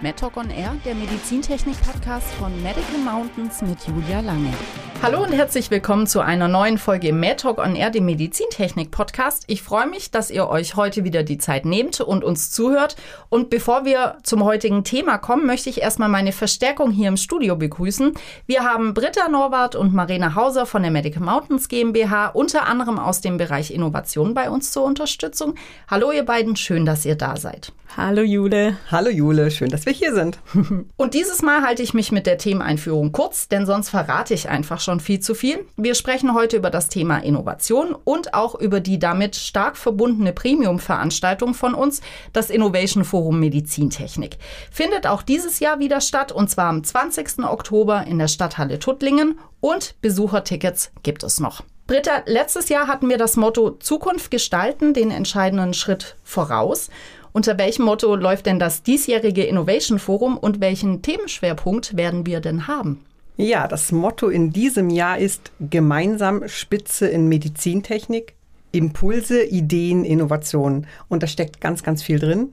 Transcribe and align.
MedTalk 0.00 0.36
on 0.36 0.50
Air, 0.50 0.76
der 0.84 0.94
Medizintechnik-Podcast 0.94 2.28
von 2.34 2.52
Medical 2.62 2.98
Mountains 3.04 3.60
mit 3.62 3.84
Julia 3.84 4.20
Lange. 4.20 4.52
Hallo 5.00 5.22
und 5.22 5.32
herzlich 5.32 5.70
willkommen 5.70 6.08
zu 6.08 6.20
einer 6.20 6.48
neuen 6.48 6.76
Folge 6.76 7.12
MedTalk 7.12 7.58
on 7.58 7.76
Air, 7.76 7.90
dem 7.90 8.04
Medizintechnik-Podcast. 8.06 9.44
Ich 9.46 9.62
freue 9.62 9.86
mich, 9.86 10.10
dass 10.10 10.28
ihr 10.28 10.48
euch 10.48 10.74
heute 10.74 11.04
wieder 11.04 11.22
die 11.22 11.38
Zeit 11.38 11.64
nehmt 11.64 12.00
und 12.00 12.24
uns 12.24 12.50
zuhört. 12.50 12.96
Und 13.28 13.48
bevor 13.48 13.84
wir 13.84 14.18
zum 14.24 14.44
heutigen 14.44 14.82
Thema 14.82 15.16
kommen, 15.18 15.46
möchte 15.46 15.70
ich 15.70 15.80
erstmal 15.80 16.08
meine 16.08 16.32
Verstärkung 16.32 16.90
hier 16.90 17.08
im 17.08 17.16
Studio 17.16 17.54
begrüßen. 17.54 18.12
Wir 18.46 18.64
haben 18.64 18.92
Britta 18.92 19.28
Norbert 19.28 19.76
und 19.76 19.94
Marina 19.94 20.34
Hauser 20.34 20.66
von 20.66 20.82
der 20.82 20.90
Medical 20.90 21.22
Mountains 21.22 21.68
GmbH, 21.68 22.26
unter 22.26 22.66
anderem 22.66 22.98
aus 22.98 23.20
dem 23.20 23.36
Bereich 23.36 23.70
Innovation 23.70 24.34
bei 24.34 24.50
uns 24.50 24.72
zur 24.72 24.82
Unterstützung. 24.82 25.54
Hallo 25.88 26.10
ihr 26.10 26.24
beiden, 26.24 26.56
schön, 26.56 26.84
dass 26.84 27.06
ihr 27.06 27.14
da 27.14 27.36
seid. 27.36 27.72
Hallo 27.96 28.22
Jule. 28.22 28.76
Hallo 28.90 29.10
Jule, 29.10 29.50
schön, 29.50 29.70
dass 29.70 29.86
wir 29.86 29.92
hier 29.92 30.14
sind. 30.14 30.38
Und 30.96 31.14
dieses 31.14 31.42
Mal 31.42 31.62
halte 31.62 31.82
ich 31.82 31.94
mich 31.94 32.12
mit 32.12 32.26
der 32.26 32.38
Themeneinführung 32.38 33.12
kurz, 33.12 33.48
denn 33.48 33.66
sonst 33.66 33.88
verrate 33.88 34.34
ich 34.34 34.48
einfach 34.48 34.80
schon 34.80 34.87
viel 34.98 35.20
zu 35.20 35.34
viel. 35.34 35.66
Wir 35.76 35.94
sprechen 35.94 36.34
heute 36.34 36.56
über 36.56 36.70
das 36.70 36.88
Thema 36.88 37.18
Innovation 37.18 37.94
und 38.04 38.32
auch 38.32 38.54
über 38.54 38.80
die 38.80 38.98
damit 38.98 39.36
stark 39.36 39.76
verbundene 39.76 40.32
Premium-Veranstaltung 40.32 41.52
von 41.52 41.74
uns, 41.74 42.00
das 42.32 42.48
Innovation 42.48 43.04
Forum 43.04 43.38
Medizintechnik. 43.38 44.38
Findet 44.70 45.06
auch 45.06 45.20
dieses 45.22 45.60
Jahr 45.60 45.78
wieder 45.78 46.00
statt 46.00 46.32
und 46.32 46.48
zwar 46.48 46.70
am 46.70 46.82
20. 46.82 47.44
Oktober 47.44 48.04
in 48.06 48.18
der 48.18 48.28
Stadthalle 48.28 48.78
Tuttlingen 48.78 49.38
und 49.60 49.94
Besuchertickets 50.00 50.90
gibt 51.02 51.22
es 51.22 51.38
noch. 51.38 51.62
Britta, 51.86 52.22
letztes 52.26 52.68
Jahr 52.68 52.86
hatten 52.86 53.08
wir 53.08 53.18
das 53.18 53.36
Motto 53.36 53.70
Zukunft 53.70 54.30
gestalten, 54.30 54.94
den 54.94 55.10
entscheidenden 55.10 55.74
Schritt 55.74 56.16
voraus. 56.24 56.90
Unter 57.32 57.56
welchem 57.56 57.84
Motto 57.84 58.14
läuft 58.16 58.46
denn 58.46 58.58
das 58.58 58.82
diesjährige 58.82 59.44
Innovation 59.44 59.98
Forum 59.98 60.36
und 60.36 60.60
welchen 60.60 61.02
Themenschwerpunkt 61.02 61.96
werden 61.96 62.26
wir 62.26 62.40
denn 62.40 62.66
haben? 62.66 63.04
Ja, 63.40 63.68
das 63.68 63.92
Motto 63.92 64.28
in 64.28 64.50
diesem 64.50 64.90
Jahr 64.90 65.18
ist 65.18 65.52
gemeinsam 65.60 66.48
Spitze 66.48 67.06
in 67.06 67.28
Medizintechnik, 67.28 68.34
Impulse, 68.72 69.44
Ideen, 69.44 70.04
Innovationen. 70.04 70.88
Und 71.08 71.22
da 71.22 71.28
steckt 71.28 71.60
ganz, 71.60 71.84
ganz 71.84 72.02
viel 72.02 72.18
drin, 72.18 72.48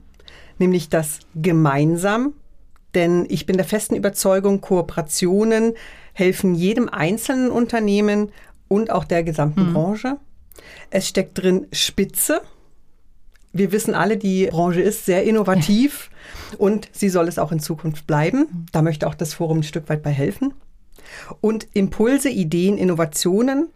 nämlich 0.58 0.88
das 0.88 1.18
gemeinsam. 1.34 2.34
Denn 2.94 3.26
ich 3.28 3.46
bin 3.46 3.56
der 3.56 3.66
festen 3.66 3.96
Überzeugung, 3.96 4.60
Kooperationen 4.60 5.74
helfen 6.12 6.54
jedem 6.54 6.88
einzelnen 6.88 7.50
Unternehmen 7.50 8.30
und 8.68 8.92
auch 8.92 9.04
der 9.04 9.24
gesamten 9.24 9.70
mhm. 9.70 9.72
Branche. 9.72 10.16
Es 10.90 11.08
steckt 11.08 11.42
drin 11.42 11.66
Spitze 11.72 12.42
wir 13.58 13.72
wissen 13.72 13.94
alle, 13.94 14.16
die 14.16 14.46
Branche 14.46 14.80
ist 14.80 15.06
sehr 15.06 15.24
innovativ 15.24 16.10
und 16.58 16.88
sie 16.92 17.08
soll 17.08 17.28
es 17.28 17.38
auch 17.38 17.52
in 17.52 17.60
Zukunft 17.60 18.06
bleiben. 18.06 18.66
Da 18.72 18.82
möchte 18.82 19.06
auch 19.06 19.14
das 19.14 19.34
Forum 19.34 19.60
ein 19.60 19.62
Stück 19.62 19.88
weit 19.88 20.02
bei 20.02 20.10
helfen. 20.10 20.52
Und 21.40 21.68
Impulse, 21.72 22.28
Ideen, 22.28 22.78
Innovationen 22.78 23.68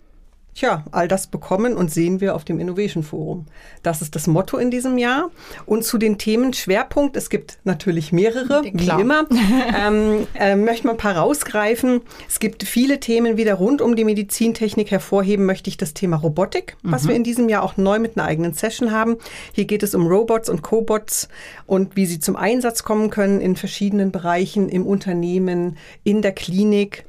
Tja, 0.55 0.85
all 0.91 1.07
das 1.07 1.29
bekommen 1.29 1.77
und 1.77 1.93
sehen 1.93 2.21
wir 2.21 2.35
auf 2.35 2.45
dem 2.45 2.59
Innovation 2.59 3.05
Forum. 3.05 3.47
Das 3.85 4.03
ist 4.03 4.17
das 4.17 4.27
Motto 4.27 4.59
in 4.59 4.71
diesem 4.71 4.99
Jahr. 4.99 5.31
Und 5.65 5.85
zu 5.85 5.97
den 5.97 6.19
Themen 6.19 6.53
Schwerpunkt, 6.53 7.17
es 7.17 7.31
gibt 7.31 7.59
natürlich 7.63 8.13
mehrere, 8.13 8.63
Klar. 8.63 8.99
wie 8.99 9.03
immer, 9.03 9.27
ähm, 9.79 10.27
äh, 10.35 10.57
möchte 10.57 10.89
man 10.89 10.97
ein 10.97 10.99
paar 10.99 11.17
rausgreifen. 11.17 12.01
Es 12.29 12.41
gibt 12.41 12.65
viele 12.65 12.99
Themen 12.99 13.37
wieder 13.37 13.55
rund 13.55 13.81
um 13.81 13.95
die 13.95 14.05
Medizintechnik. 14.05 14.91
Hervorheben 14.91 15.47
möchte 15.47 15.71
ich 15.71 15.77
das 15.77 15.95
Thema 15.95 16.17
Robotik, 16.17 16.77
mhm. 16.83 16.93
was 16.93 17.07
wir 17.07 17.15
in 17.15 17.23
diesem 17.23 17.49
Jahr 17.49 17.63
auch 17.63 17.77
neu 17.77 18.01
mit 18.01 18.19
einer 18.19 18.27
eigenen 18.27 18.53
Session 18.53 18.91
haben. 18.91 19.19
Hier 19.53 19.67
geht 19.67 19.85
es 19.85 19.95
um 19.95 20.09
Robots 20.09 20.49
und 20.49 20.63
Cobots 20.63 21.29
und 21.67 21.95
wie 21.95 22.07
sie 22.07 22.19
zum 22.19 22.35
Einsatz 22.35 22.83
kommen 22.83 23.11
können 23.11 23.41
in 23.41 23.55
verschiedenen 23.55 24.11
Bereichen, 24.11 24.69
im 24.69 24.85
Unternehmen, 24.85 25.77
in 26.03 26.23
der 26.23 26.33
Klinik. 26.33 27.05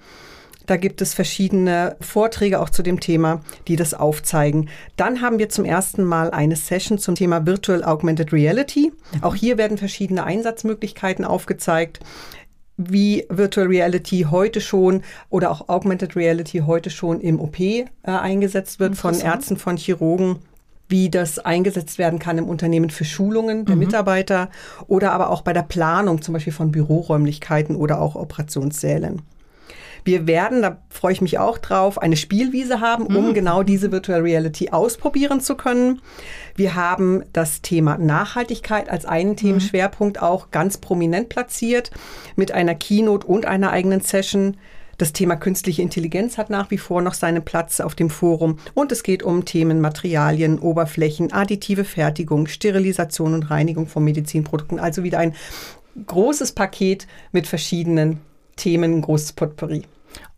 Da 0.66 0.78
gibt 0.78 1.02
es 1.02 1.13
verschiedene 1.13 1.96
Vorträge 2.02 2.59
auch 2.59 2.69
zu 2.69 2.84
dem 2.84 3.00
Thema, 3.00 3.41
die 3.68 3.75
das 3.75 3.94
aufzeigen. 3.94 4.69
Dann 4.96 5.22
haben 5.22 5.40
wir 5.40 5.50
zum 5.50 5.66
ersten 5.66 6.03
Mal 6.03 6.31
eine 6.31 6.56
Session 6.56 6.97
zum 6.97 7.16
Thema 7.16 7.46
Virtual 7.46 7.84
Augmented 7.84 8.31
Reality. 8.34 8.91
Auch 9.22 9.35
hier 9.35 9.58
werden 9.58 9.78
verschiedene 9.78 10.24
Einsatzmöglichkeiten 10.24 11.25
aufgezeigt 11.25 12.00
wie 12.78 13.25
Virtual 13.30 13.68
Reality 13.68 14.25
heute 14.31 14.59
schon 14.59 15.03
oder 15.30 15.52
auch 15.52 15.69
Augmented 15.69 16.16
Reality 16.16 16.59
heute 16.66 16.90
schon 16.90 17.22
im 17.22 17.40
OP 17.40 17.59
äh, 17.59 17.85
eingesetzt 18.03 18.80
wird 18.80 18.96
von 18.96 19.19
Ärzten, 19.19 19.58
von 19.58 19.78
Chirurgen 19.78 20.40
wie 20.91 21.09
das 21.09 21.40
eingesetzt 21.40 21.97
werden 21.97 22.19
kann 22.19 22.38
im 22.38 22.50
Unternehmen 22.50 22.90
für 22.90 23.06
Schulungen 23.06 23.66
der 23.66 23.75
mhm. 23.75 23.84
Mitarbeiter 23.84 24.50
oder 24.88 25.14
aber 25.14 25.30
auch 25.30 25.41
bei 25.41 25.53
der 25.53 25.64
Planung 25.64 26.22
zum 26.22 26.34
Beispiel 26.34 26.53
von 26.53 26.72
Büroräumlichkeiten 26.72 27.75
oder 27.78 28.00
auch 28.02 28.16
Operationssälen. 28.16 29.22
Wir 30.03 30.28
werden, 30.28 30.62
da 30.62 30.81
freue 30.89 31.13
ich 31.13 31.22
mich 31.22 31.39
auch 31.39 31.57
drauf, 31.57 32.01
eine 32.01 32.17
Spielwiese 32.17 32.79
haben, 32.79 33.06
um 33.06 33.29
mhm. 33.29 33.34
genau 33.34 33.63
diese 33.63 33.91
Virtual 33.91 34.22
Reality 34.22 34.69
ausprobieren 34.69 35.41
zu 35.41 35.56
können. 35.56 36.01
Wir 36.56 36.75
haben 36.75 37.23
das 37.34 37.62
Thema 37.62 37.97
Nachhaltigkeit 37.97 38.90
als 38.90 39.06
einen 39.06 39.35
Themenschwerpunkt 39.35 40.17
mhm. 40.17 40.23
auch 40.23 40.51
ganz 40.51 40.78
prominent 40.78 41.29
platziert 41.29 41.91
mit 42.35 42.51
einer 42.51 42.75
Keynote 42.75 43.28
und 43.28 43.45
einer 43.45 43.72
eigenen 43.72 44.01
Session. 44.01 44.57
Das 44.97 45.13
Thema 45.13 45.35
künstliche 45.35 45.81
Intelligenz 45.81 46.38
hat 46.38 46.51
nach 46.51 46.69
wie 46.69 46.78
vor 46.78 47.01
noch 47.01 47.16
seinen 47.16 47.44
Platz 47.44 47.79
auf 47.79 47.95
dem 47.95 48.11
Forum 48.11 48.57
und 48.75 48.91
es 48.91 49.01
geht 49.01 49.23
um 49.23 49.45
Themen 49.45 49.81
Materialien, 49.81 50.59
Oberflächen, 50.59 51.34
additive 51.34 51.85
Fertigung, 51.85 52.45
Sterilisation 52.45 53.34
und 53.34 53.50
Reinigung 53.50 53.88
von 53.88 54.03
Medizinprodukten. 54.03 54.79
Also 54.79 55.03
wieder 55.03 55.17
ein 55.17 55.34
großes 56.06 56.51
Paket 56.51 57.07
mit 57.31 57.47
verschiedenen 57.47 58.19
Themen, 58.61 59.01
großes 59.01 59.33
Potpourri. 59.33 59.81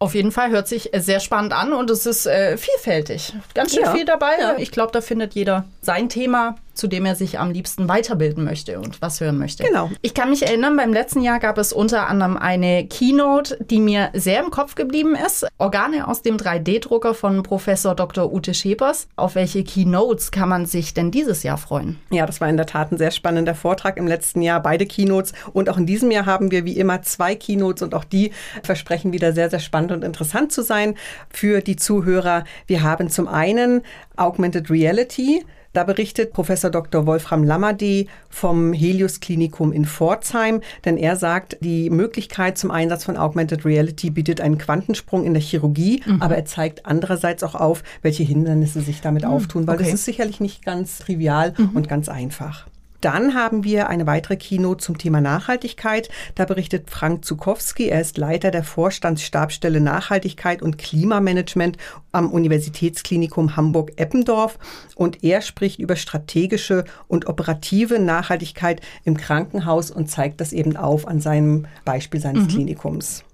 Auf 0.03 0.15
jeden 0.15 0.33
Fall 0.33 0.49
hört 0.49 0.67
sich 0.67 0.91
sehr 0.93 1.21
spannend 1.21 1.53
an 1.53 1.71
und 1.71 1.89
es 1.89 2.05
ist 2.05 2.25
äh, 2.25 2.57
vielfältig. 2.57 3.33
Ganz 3.53 3.73
schön 3.73 3.85
ja. 3.85 3.93
viel 3.93 4.03
dabei. 4.03 4.33
Ja. 4.37 4.57
Ich 4.57 4.69
glaube, 4.69 4.91
da 4.91 4.99
findet 4.99 5.33
jeder 5.33 5.63
sein 5.79 6.09
Thema 6.09 6.57
zu 6.73 6.87
dem 6.87 7.05
er 7.05 7.15
sich 7.15 7.39
am 7.39 7.51
liebsten 7.51 7.87
weiterbilden 7.87 8.43
möchte 8.43 8.79
und 8.79 9.01
was 9.01 9.21
hören 9.21 9.37
möchte. 9.37 9.63
Genau. 9.63 9.89
Ich 10.01 10.13
kann 10.13 10.29
mich 10.29 10.43
erinnern, 10.43 10.75
beim 10.75 10.91
letzten 10.91 11.21
Jahr 11.21 11.39
gab 11.39 11.57
es 11.57 11.71
unter 11.71 12.07
anderem 12.07 12.37
eine 12.37 12.87
Keynote, 12.87 13.63
die 13.63 13.79
mir 13.79 14.09
sehr 14.13 14.43
im 14.43 14.49
Kopf 14.49 14.75
geblieben 14.75 15.15
ist. 15.15 15.45
Organe 15.57 16.07
aus 16.07 16.21
dem 16.21 16.37
3D-Drucker 16.37 17.13
von 17.13 17.43
Professor 17.43 17.95
Dr. 17.95 18.33
Ute 18.33 18.53
Schepers. 18.53 19.07
Auf 19.15 19.35
welche 19.35 19.63
Keynotes 19.63 20.31
kann 20.31 20.49
man 20.49 20.65
sich 20.65 20.93
denn 20.93 21.11
dieses 21.11 21.43
Jahr 21.43 21.57
freuen? 21.57 21.99
Ja, 22.09 22.25
das 22.25 22.41
war 22.41 22.49
in 22.49 22.57
der 22.57 22.65
Tat 22.65 22.91
ein 22.91 22.97
sehr 22.97 23.11
spannender 23.11 23.55
Vortrag 23.55 23.97
im 23.97 24.07
letzten 24.07 24.41
Jahr, 24.41 24.61
beide 24.61 24.85
Keynotes. 24.85 25.33
Und 25.53 25.69
auch 25.69 25.77
in 25.77 25.85
diesem 25.85 26.09
Jahr 26.11 26.25
haben 26.25 26.51
wir 26.51 26.65
wie 26.65 26.77
immer 26.77 27.01
zwei 27.03 27.35
Keynotes 27.35 27.83
und 27.83 27.93
auch 27.93 28.03
die 28.03 28.31
versprechen 28.63 29.13
wieder 29.13 29.33
sehr, 29.33 29.49
sehr 29.49 29.59
spannend 29.59 29.91
und 29.93 30.03
interessant 30.03 30.51
zu 30.51 30.61
sein 30.61 30.95
für 31.29 31.61
die 31.61 31.75
Zuhörer. 31.75 32.43
Wir 32.67 32.83
haben 32.83 33.09
zum 33.09 33.27
einen 33.27 33.81
Augmented 34.15 34.69
Reality. 34.69 35.45
Da 35.73 35.83
berichtet 35.83 36.33
Professor 36.33 36.69
Dr. 36.69 37.07
Wolfram 37.07 37.43
Lammerdee 37.43 38.07
vom 38.29 38.73
Helios 38.73 39.19
Klinikum 39.19 39.73
in 39.73 39.85
Pforzheim, 39.85 40.61
denn 40.85 40.97
er 40.97 41.15
sagt, 41.15 41.57
die 41.61 41.89
Möglichkeit 41.89 42.59
zum 42.59 42.69
Einsatz 42.69 43.03
von 43.03 43.17
Augmented 43.17 43.65
Reality 43.65 44.11
bietet 44.11 44.39
einen 44.39 44.59
Quantensprung 44.59 45.25
in 45.25 45.33
der 45.33 45.41
Chirurgie, 45.41 46.03
mhm. 46.05 46.21
aber 46.21 46.35
er 46.35 46.45
zeigt 46.45 46.85
andererseits 46.85 47.43
auch 47.43 47.55
auf, 47.55 47.83
welche 48.03 48.21
Hindernisse 48.21 48.81
sich 48.81 49.01
damit 49.01 49.23
mhm. 49.23 49.29
auftun, 49.29 49.65
weil 49.65 49.75
okay. 49.75 49.85
das 49.85 49.93
ist 49.95 50.05
sicherlich 50.05 50.39
nicht 50.39 50.63
ganz 50.63 50.99
trivial 50.99 51.55
mhm. 51.57 51.71
und 51.73 51.89
ganz 51.89 52.07
einfach. 52.07 52.67
Dann 53.03 53.33
haben 53.33 53.65
wir 53.65 53.89
eine 53.89 54.07
weitere 54.07 54.37
Keynote 54.37 54.81
zum 54.81 54.97
Thema 54.97 55.19
Nachhaltigkeit. 55.19 56.07
Da 56.35 56.45
berichtet 56.45 56.89
Frank 56.89 57.25
Zukowski. 57.25 57.89
Er 57.89 57.99
ist 57.99 58.17
Leiter 58.17 58.49
der 58.49 58.63
Vorstandsstabstelle 58.63 59.81
Nachhaltigkeit 59.81 60.61
und 60.61 60.77
Klimamanagement 60.77 61.77
am 62.13 62.31
Universitätsklinikum 62.31 63.57
Hamburg-Eppendorf. 63.57 64.57
Und 64.95 65.21
er 65.21 65.41
spricht 65.41 65.79
über 65.79 65.97
strategische 65.97 66.85
und 67.09 67.27
operative 67.27 67.99
Nachhaltigkeit 67.99 68.79
im 69.03 69.17
Krankenhaus 69.17 69.91
und 69.91 70.09
zeigt 70.09 70.39
das 70.39 70.53
eben 70.53 70.77
auf 70.77 71.05
an 71.05 71.19
seinem 71.19 71.67
Beispiel 71.83 72.21
seines 72.21 72.43
mhm. 72.43 72.47
Klinikums. 72.47 73.25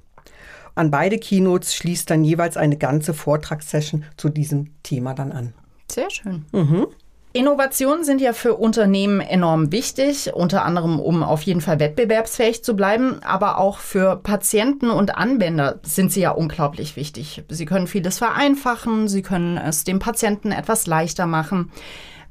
An 0.74 0.90
beide 0.90 1.20
Keynotes 1.20 1.76
schließt 1.76 2.10
dann 2.10 2.24
jeweils 2.24 2.58
eine 2.58 2.78
ganze 2.78 3.14
Vortragssession 3.14 4.04
zu 4.18 4.30
diesem 4.30 4.72
Thema 4.82 5.14
dann 5.14 5.32
an. 5.32 5.54
Sehr 5.92 6.10
schön. 6.10 6.46
Mhm. 6.54 6.88
Innovationen 7.32 8.04
sind 8.04 8.22
ja 8.22 8.34
für 8.34 8.56
Unternehmen 8.56 9.22
enorm 9.22 9.72
wichtig, 9.72 10.34
unter 10.34 10.66
anderem 10.66 11.00
um 11.00 11.22
auf 11.22 11.44
jeden 11.44 11.62
Fall 11.62 11.80
wettbewerbsfähig 11.80 12.64
zu 12.64 12.76
bleiben, 12.76 13.22
aber 13.24 13.60
auch 13.60 13.78
für 13.78 14.16
Patienten 14.16 14.90
und 14.90 15.16
Anwender 15.16 15.80
sind 15.84 16.12
sie 16.12 16.22
ja 16.22 16.32
unglaublich 16.32 16.96
wichtig. 16.96 17.44
Sie 17.48 17.66
können 17.68 17.86
vieles 17.86 18.18
vereinfachen, 18.18 19.08
sie 19.08 19.22
können 19.22 19.58
es 19.58 19.84
dem 19.84 20.00
Patienten 20.00 20.52
etwas 20.52 20.88
leichter 20.88 21.28
machen. 21.28 21.72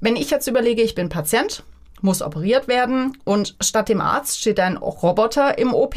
Wenn 0.00 0.16
ich 0.16 0.30
jetzt 0.30 0.48
überlege, 0.48 0.82
ich 0.82 0.96
bin 0.96 1.08
Patient, 1.08 1.62
muss 2.00 2.20
operiert 2.20 2.66
werden 2.66 3.16
und 3.24 3.54
statt 3.60 3.88
dem 3.88 4.00
Arzt 4.00 4.40
steht 4.40 4.58
ein 4.58 4.76
Roboter 4.76 5.58
im 5.58 5.74
OP 5.74 5.94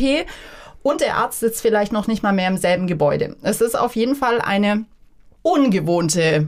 und 0.83 1.01
der 1.01 1.17
Arzt 1.17 1.39
sitzt 1.39 1.61
vielleicht 1.61 1.91
noch 1.91 2.05
nicht 2.05 2.21
mal 2.21 2.33
mehr 2.33 2.49
im 2.49 2.57
selben 2.57 2.85
Gebäude. 2.85 3.35
Es 3.41 3.61
ist 3.61 3.77
auf 3.77 3.95
jeden 3.95 4.15
Fall 4.15 4.41
eine 4.41 4.85
ungewohnte 5.41 6.47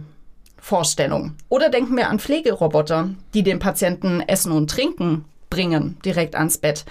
Vorstellung. 0.63 1.36
Oder 1.50 1.68
denken 1.68 1.98
wir 1.98 2.10
an 2.10 2.19
Pflegeroboter, 2.19 3.10
die 3.33 3.44
dem 3.44 3.60
Patienten 3.60 4.21
Essen 4.21 4.54
und 4.54 4.71
Trinken 4.71 5.25
bringen, 5.50 5.98
direkt 6.06 6.38
ans 6.38 6.57
Bett. 6.57 6.86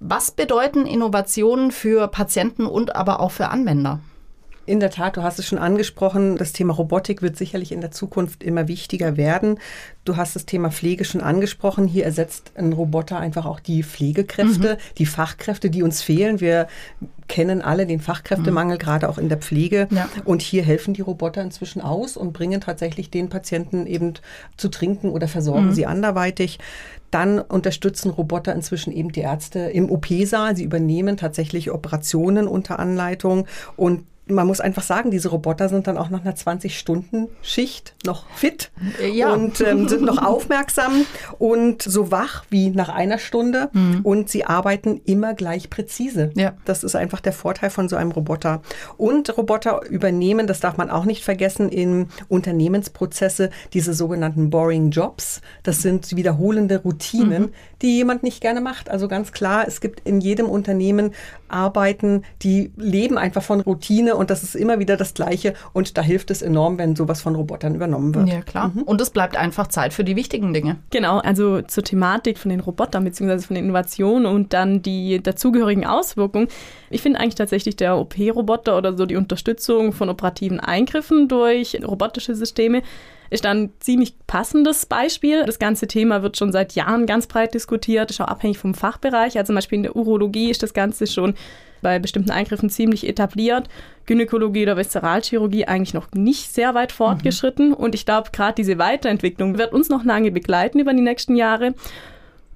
Was 0.00 0.30
bedeuten 0.30 0.86
Innovationen 0.86 1.70
für 1.70 2.08
Patienten 2.08 2.64
und 2.64 2.96
aber 2.96 3.20
auch 3.20 3.30
für 3.30 3.50
Anwender? 3.50 4.00
In 4.68 4.80
der 4.80 4.90
Tat, 4.90 5.16
du 5.16 5.22
hast 5.22 5.38
es 5.38 5.46
schon 5.46 5.58
angesprochen, 5.58 6.36
das 6.36 6.52
Thema 6.52 6.74
Robotik 6.74 7.22
wird 7.22 7.38
sicherlich 7.38 7.72
in 7.72 7.80
der 7.80 7.90
Zukunft 7.90 8.42
immer 8.42 8.68
wichtiger 8.68 9.16
werden. 9.16 9.58
Du 10.04 10.18
hast 10.18 10.36
das 10.36 10.44
Thema 10.44 10.70
Pflege 10.70 11.06
schon 11.06 11.22
angesprochen. 11.22 11.86
Hier 11.86 12.04
ersetzt 12.04 12.52
ein 12.54 12.74
Roboter 12.74 13.18
einfach 13.18 13.46
auch 13.46 13.60
die 13.60 13.82
Pflegekräfte, 13.82 14.74
mhm. 14.74 14.94
die 14.98 15.06
Fachkräfte, 15.06 15.70
die 15.70 15.82
uns 15.82 16.02
fehlen. 16.02 16.40
Wir 16.40 16.66
kennen 17.28 17.62
alle 17.62 17.86
den 17.86 18.00
Fachkräftemangel, 18.00 18.76
mhm. 18.76 18.78
gerade 18.78 19.08
auch 19.08 19.16
in 19.16 19.30
der 19.30 19.38
Pflege. 19.38 19.88
Ja. 19.90 20.06
Und 20.26 20.42
hier 20.42 20.62
helfen 20.62 20.92
die 20.92 21.00
Roboter 21.00 21.40
inzwischen 21.40 21.80
aus 21.80 22.18
und 22.18 22.34
bringen 22.34 22.60
tatsächlich 22.60 23.10
den 23.10 23.30
Patienten 23.30 23.86
eben 23.86 24.14
zu 24.58 24.68
trinken 24.68 25.08
oder 25.08 25.28
versorgen 25.28 25.68
mhm. 25.68 25.72
sie 25.72 25.86
anderweitig. 25.86 26.58
Dann 27.10 27.38
unterstützen 27.38 28.10
Roboter 28.10 28.54
inzwischen 28.54 28.92
eben 28.92 29.12
die 29.12 29.20
Ärzte 29.20 29.60
im 29.60 29.90
OP-Saal. 29.90 30.56
Sie 30.56 30.64
übernehmen 30.64 31.16
tatsächlich 31.16 31.70
Operationen 31.70 32.46
unter 32.46 32.78
Anleitung 32.78 33.46
und 33.76 34.04
man 34.28 34.46
muss 34.46 34.60
einfach 34.60 34.82
sagen, 34.82 35.10
diese 35.10 35.28
Roboter 35.28 35.68
sind 35.68 35.86
dann 35.86 35.98
auch 35.98 36.10
nach 36.10 36.22
einer 36.22 36.34
20-Stunden-Schicht 36.34 37.94
noch 38.04 38.28
fit 38.30 38.70
ja. 39.12 39.32
und 39.32 39.60
ähm, 39.60 39.88
sind 39.88 40.02
noch 40.02 40.22
aufmerksam 40.22 41.06
und 41.38 41.82
so 41.82 42.10
wach 42.10 42.44
wie 42.50 42.70
nach 42.70 42.88
einer 42.88 43.18
Stunde 43.18 43.70
mhm. 43.72 44.00
und 44.02 44.28
sie 44.28 44.44
arbeiten 44.44 45.00
immer 45.04 45.34
gleich 45.34 45.70
präzise. 45.70 46.30
Ja. 46.34 46.54
Das 46.64 46.84
ist 46.84 46.96
einfach 46.96 47.20
der 47.20 47.32
Vorteil 47.32 47.70
von 47.70 47.88
so 47.88 47.96
einem 47.96 48.12
Roboter. 48.12 48.62
Und 48.96 49.36
Roboter 49.36 49.86
übernehmen, 49.88 50.46
das 50.46 50.60
darf 50.60 50.76
man 50.76 50.90
auch 50.90 51.04
nicht 51.04 51.24
vergessen, 51.24 51.68
in 51.68 52.08
Unternehmensprozesse 52.28 53.50
diese 53.72 53.94
sogenannten 53.94 54.50
Boring 54.50 54.90
Jobs. 54.90 55.40
Das 55.62 55.82
sind 55.82 56.14
wiederholende 56.16 56.82
Routinen, 56.82 57.42
mhm. 57.42 57.52
die 57.82 57.96
jemand 57.96 58.22
nicht 58.22 58.40
gerne 58.40 58.60
macht. 58.60 58.90
Also 58.90 59.08
ganz 59.08 59.32
klar, 59.32 59.66
es 59.66 59.80
gibt 59.80 60.06
in 60.06 60.20
jedem 60.20 60.46
Unternehmen 60.46 61.12
Arbeiten, 61.48 62.22
die 62.42 62.72
leben 62.76 63.18
einfach 63.18 63.42
von 63.42 63.60
Routine 63.60 64.16
und 64.16 64.30
das 64.30 64.42
ist 64.42 64.54
immer 64.54 64.78
wieder 64.78 64.96
das 64.96 65.14
Gleiche 65.14 65.54
und 65.72 65.96
da 65.96 66.02
hilft 66.02 66.30
es 66.30 66.42
enorm, 66.42 66.78
wenn 66.78 66.96
sowas 66.96 67.20
von 67.20 67.34
Robotern 67.34 67.74
übernommen 67.74 68.14
wird. 68.14 68.28
Ja, 68.28 68.42
klar. 68.42 68.72
Mhm. 68.74 68.82
Und 68.82 69.00
es 69.00 69.10
bleibt 69.10 69.36
einfach 69.36 69.68
Zeit 69.68 69.92
für 69.92 70.04
die 70.04 70.16
wichtigen 70.16 70.52
Dinge. 70.52 70.76
Genau, 70.90 71.18
also 71.18 71.62
zur 71.62 71.84
Thematik 71.84 72.38
von 72.38 72.50
den 72.50 72.60
Robotern 72.60 73.04
bzw. 73.04 73.38
von 73.40 73.54
den 73.54 73.64
Innovationen 73.66 74.26
und 74.26 74.52
dann 74.52 74.82
die 74.82 75.22
dazugehörigen 75.22 75.86
Auswirkungen. 75.86 76.48
Ich 76.90 77.02
finde 77.02 77.20
eigentlich 77.20 77.34
tatsächlich 77.34 77.76
der 77.76 77.96
OP-Roboter 77.96 78.76
oder 78.76 78.96
so 78.96 79.06
die 79.06 79.16
Unterstützung 79.16 79.92
von 79.92 80.08
operativen 80.08 80.60
Eingriffen 80.60 81.28
durch 81.28 81.78
robotische 81.84 82.34
Systeme 82.34 82.82
ist 83.30 83.44
dann 83.44 83.64
ein 83.64 83.72
ziemlich 83.80 84.14
passendes 84.26 84.86
Beispiel. 84.86 85.44
Das 85.44 85.58
ganze 85.58 85.86
Thema 85.86 86.22
wird 86.22 86.36
schon 86.36 86.52
seit 86.52 86.74
Jahren 86.74 87.06
ganz 87.06 87.26
breit 87.26 87.54
diskutiert, 87.54 88.10
ist 88.10 88.20
auch 88.20 88.28
abhängig 88.28 88.58
vom 88.58 88.74
Fachbereich. 88.74 89.36
Also 89.36 89.48
zum 89.48 89.56
Beispiel 89.56 89.76
in 89.76 89.82
der 89.84 89.96
Urologie 89.96 90.50
ist 90.50 90.62
das 90.62 90.74
Ganze 90.74 91.06
schon 91.06 91.34
bei 91.80 91.98
bestimmten 91.98 92.30
Eingriffen 92.30 92.70
ziemlich 92.70 93.06
etabliert. 93.06 93.68
Gynäkologie 94.06 94.62
oder 94.62 94.76
Viszeralchirurgie 94.76 95.66
eigentlich 95.66 95.94
noch 95.94 96.08
nicht 96.12 96.52
sehr 96.52 96.74
weit 96.74 96.92
fortgeschritten. 96.92 97.68
Mhm. 97.68 97.74
Und 97.74 97.94
ich 97.94 98.06
glaube, 98.06 98.30
gerade 98.32 98.54
diese 98.54 98.78
Weiterentwicklung 98.78 99.58
wird 99.58 99.72
uns 99.72 99.88
noch 99.88 100.04
lange 100.04 100.30
begleiten 100.30 100.80
über 100.80 100.92
die 100.92 101.02
nächsten 101.02 101.36
Jahre. 101.36 101.74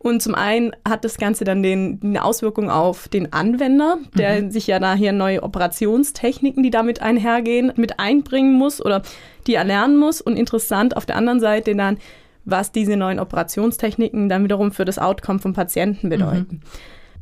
Und 0.03 0.21
zum 0.21 0.35
einen 0.35 0.73
hat 0.87 1.05
das 1.05 1.17
Ganze 1.17 1.45
dann 1.45 1.63
den, 1.63 2.01
eine 2.03 2.25
Auswirkung 2.25 2.71
auf 2.71 3.07
den 3.07 3.33
Anwender, 3.33 3.99
der 4.15 4.43
mhm. 4.43 4.51
sich 4.51 4.67
ja 4.67 4.81
daher 4.81 5.13
neue 5.13 5.45
Operationstechniken, 5.45 6.63
die 6.65 6.71
damit 6.71 7.01
einhergehen, 7.01 7.73
mit 7.77 8.01
einbringen 8.01 8.55
muss 8.55 8.85
oder 8.85 9.03
die 9.47 9.55
er 9.55 9.63
lernen 9.63 9.97
muss. 9.97 10.21
Und 10.21 10.37
interessant 10.37 10.97
auf 10.97 11.07
der 11.07 11.17
anderen 11.17 11.39
Seite 11.39 11.77
dann, 11.77 11.99
was 12.45 12.73
diese 12.73 12.97
neuen 12.97 13.21
Operationstechniken 13.21 14.29
dann 14.29 14.43
wiederum 14.43 14.73
für 14.73 14.85
das 14.85 14.99
Outcome 14.99 15.39
vom 15.39 15.53
Patienten 15.53 16.09
bedeuten. 16.09 16.61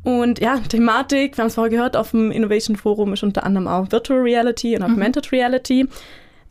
Mhm. 0.03 0.11
Und 0.11 0.39
ja, 0.39 0.57
Thematik, 0.57 1.37
wir 1.37 1.43
haben 1.43 1.49
es 1.49 1.55
vorher 1.55 1.69
gehört, 1.69 1.95
auf 1.95 2.09
dem 2.09 2.31
Innovation 2.31 2.75
Forum 2.75 3.13
ist 3.13 3.21
unter 3.21 3.43
anderem 3.43 3.67
auch 3.67 3.91
Virtual 3.91 4.19
Reality 4.19 4.75
und 4.75 4.81
Augmented 4.81 5.31
mhm. 5.31 5.37
Reality. 5.37 5.87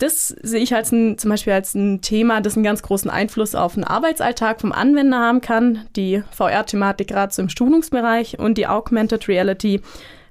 Das 0.00 0.29
sehe 0.29 0.62
ich 0.62 0.75
als 0.75 0.93
ein, 0.93 1.19
zum 1.19 1.31
Beispiel 1.31 1.52
als 1.52 1.75
ein 1.75 2.00
Thema, 2.00 2.41
das 2.41 2.56
einen 2.56 2.64
ganz 2.64 2.81
großen 2.81 3.11
Einfluss 3.11 3.55
auf 3.55 3.75
den 3.75 3.85
Arbeitsalltag 3.85 4.62
vom 4.62 4.73
Anwender 4.73 5.19
haben 5.19 5.43
kann. 5.43 5.87
Die 5.94 6.23
VR-Thematik 6.31 7.08
gerade 7.08 7.35
so 7.35 7.43
im 7.43 7.50
Schulungsbereich 7.50 8.38
und 8.38 8.56
die 8.56 8.67
Augmented 8.67 9.29
Reality 9.29 9.82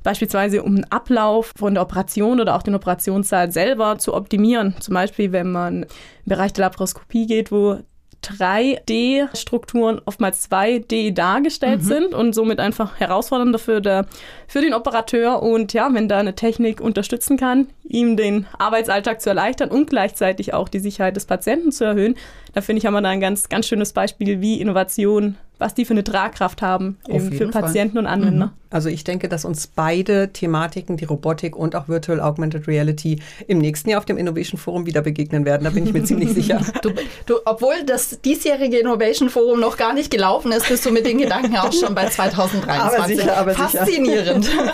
beispielsweise 0.02 0.64
um 0.64 0.78
den 0.78 0.92
Ablauf 0.92 1.54
von 1.56 1.76
der 1.76 1.84
Operation 1.84 2.42
oder 2.42 2.56
auch 2.56 2.64
den 2.64 2.74
Operationssaal 2.74 3.52
selber 3.52 4.00
zu 4.00 4.16
optimieren. 4.16 4.74
Zum 4.80 4.96
Beispiel, 4.96 5.32
wenn 5.32 5.52
man 5.52 5.84
im 5.84 5.90
Bereich 6.26 6.52
der 6.54 6.66
Laparoskopie 6.66 7.28
geht, 7.28 7.52
wo 7.52 7.78
3D-Strukturen 8.24 10.02
oftmals 10.06 10.50
2D 10.50 11.14
dargestellt 11.14 11.82
mhm. 11.82 11.86
sind 11.86 12.14
und 12.14 12.34
somit 12.34 12.60
einfach 12.60 13.00
herausfordernder 13.00 13.60
für, 13.60 13.82
der, 13.82 14.06
für 14.48 14.62
den 14.62 14.74
Operateur. 14.74 15.42
Und 15.42 15.74
ja, 15.74 15.90
wenn 15.94 16.10
da 16.10 16.20
eine 16.20 16.36
Technik 16.36 16.82
unterstützen 16.82 17.38
kann, 17.38 17.68
ihm 17.84 18.18
den 18.18 18.46
Arbeitsalltag 18.58 19.22
zu 19.22 19.30
erleichtern 19.30 19.70
und 19.70 19.90
gleichzeitig 19.90 20.54
auch 20.54 20.70
die 20.70 20.80
Sicherheit 20.80 21.16
des 21.16 21.26
Patienten 21.26 21.72
zu 21.72 21.86
erhöhen, 21.86 22.16
da 22.60 22.62
finde 22.62 22.80
ich, 22.80 22.86
haben 22.86 22.94
wir 22.94 23.02
da 23.02 23.08
ein 23.08 23.22
ganz, 23.22 23.48
ganz 23.48 23.68
schönes 23.68 23.94
Beispiel, 23.94 24.42
wie 24.42 24.60
Innovation 24.60 25.38
was 25.60 25.74
die 25.74 25.86
für 25.86 25.94
eine 25.94 26.04
Tragkraft 26.04 26.62
haben 26.62 26.98
für 27.06 27.50
Patienten 27.50 27.96
Fall. 27.96 28.04
und 28.04 28.08
Anwender. 28.08 28.46
Mhm. 28.48 28.52
Also 28.72 28.88
ich 28.88 29.04
denke, 29.04 29.28
dass 29.28 29.46
uns 29.46 29.66
beide 29.66 30.32
Thematiken, 30.32 30.96
die 30.96 31.06
Robotik 31.06 31.56
und 31.56 31.76
auch 31.76 31.88
Virtual 31.88 32.22
Augmented 32.22 32.68
Reality, 32.68 33.20
im 33.48 33.58
nächsten 33.58 33.90
Jahr 33.90 33.98
auf 33.98 34.06
dem 34.06 34.18
Innovation 34.18 34.60
Forum 34.60 34.86
wieder 34.86 35.02
begegnen 35.02 35.44
werden. 35.44 35.64
Da 35.64 35.72
bin 35.72 35.86
ich 35.86 35.94
mir 35.94 36.04
ziemlich 36.04 36.32
sicher. 36.32 36.62
Du, 36.82 36.92
du, 37.26 37.40
obwohl 37.46 37.74
das 37.86 38.22
diesjährige 38.22 38.78
Innovation 38.78 39.30
Forum 39.30 39.60
noch 39.60 39.76
gar 39.76 39.94
nicht 39.94 40.12
gelaufen 40.12 40.52
ist, 40.52 40.70
bist 40.70 40.86
du 40.86 40.92
mit 40.92 41.06
den 41.06 41.18
Gedanken 41.18 41.58
auch 41.58 41.74
schon 41.74 41.94
bei 41.94 42.08
2023. 42.08 42.66
Aber 42.96 43.08
sicher, 43.08 43.38
aber 43.38 43.54
Faszinierend. 43.54 44.46
Sicher. 44.46 44.74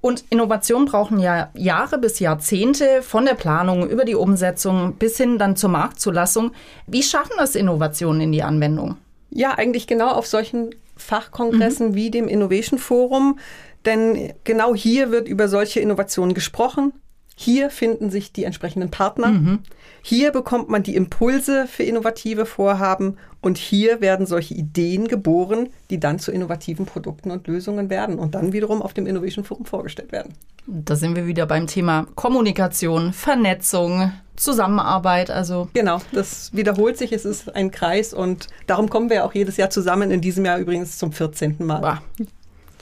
und 0.00 0.24
Innovationen 0.30 0.86
brauchen 0.86 1.20
ja 1.20 1.50
Jahre 1.54 1.98
bis 1.98 2.18
Jahrzehnte 2.18 3.02
von 3.02 3.26
der 3.26 3.34
Planung 3.34 3.88
über 3.88 4.04
die 4.04 4.16
Umsetzung 4.16 4.94
bis 4.94 5.18
hin 5.18 5.38
dann 5.38 5.56
zur 5.56 5.70
Marktzulassung. 5.70 6.52
Wie 6.86 6.99
schaffen 7.02 7.34
das 7.38 7.54
Innovationen 7.54 8.20
in 8.20 8.32
die 8.32 8.42
Anwendung? 8.42 8.96
Ja, 9.30 9.52
eigentlich 9.52 9.86
genau 9.86 10.08
auf 10.08 10.26
solchen 10.26 10.74
Fachkongressen 10.96 11.90
mhm. 11.90 11.94
wie 11.94 12.10
dem 12.10 12.28
Innovation 12.28 12.78
Forum. 12.78 13.38
Denn 13.84 14.32
genau 14.44 14.74
hier 14.74 15.10
wird 15.10 15.28
über 15.28 15.48
solche 15.48 15.80
Innovationen 15.80 16.34
gesprochen. 16.34 16.92
Hier 17.42 17.70
finden 17.70 18.10
sich 18.10 18.34
die 18.34 18.44
entsprechenden 18.44 18.90
Partner. 18.90 19.28
Mhm. 19.28 19.60
Hier 20.02 20.30
bekommt 20.30 20.68
man 20.68 20.82
die 20.82 20.94
Impulse 20.94 21.66
für 21.66 21.84
innovative 21.84 22.44
Vorhaben 22.44 23.16
und 23.40 23.56
hier 23.56 24.02
werden 24.02 24.26
solche 24.26 24.52
Ideen 24.52 25.08
geboren, 25.08 25.70
die 25.88 25.98
dann 25.98 26.18
zu 26.18 26.32
innovativen 26.32 26.84
Produkten 26.84 27.30
und 27.30 27.46
Lösungen 27.46 27.88
werden 27.88 28.18
und 28.18 28.34
dann 28.34 28.52
wiederum 28.52 28.82
auf 28.82 28.92
dem 28.92 29.06
Innovation 29.06 29.42
Forum 29.42 29.64
vorgestellt 29.64 30.12
werden. 30.12 30.34
Da 30.66 30.96
sind 30.96 31.16
wir 31.16 31.26
wieder 31.26 31.46
beim 31.46 31.66
Thema 31.66 32.06
Kommunikation, 32.14 33.14
Vernetzung, 33.14 34.12
Zusammenarbeit. 34.36 35.30
Also 35.30 35.70
genau, 35.72 36.02
das 36.12 36.52
wiederholt 36.52 36.98
sich. 36.98 37.10
Es 37.10 37.24
ist 37.24 37.56
ein 37.56 37.70
Kreis 37.70 38.12
und 38.12 38.48
darum 38.66 38.90
kommen 38.90 39.08
wir 39.08 39.24
auch 39.24 39.32
jedes 39.32 39.56
Jahr 39.56 39.70
zusammen. 39.70 40.10
In 40.10 40.20
diesem 40.20 40.44
Jahr 40.44 40.58
übrigens 40.58 40.98
zum 40.98 41.10
14. 41.10 41.56
Mal. 41.60 41.80
Wow. 41.80 42.26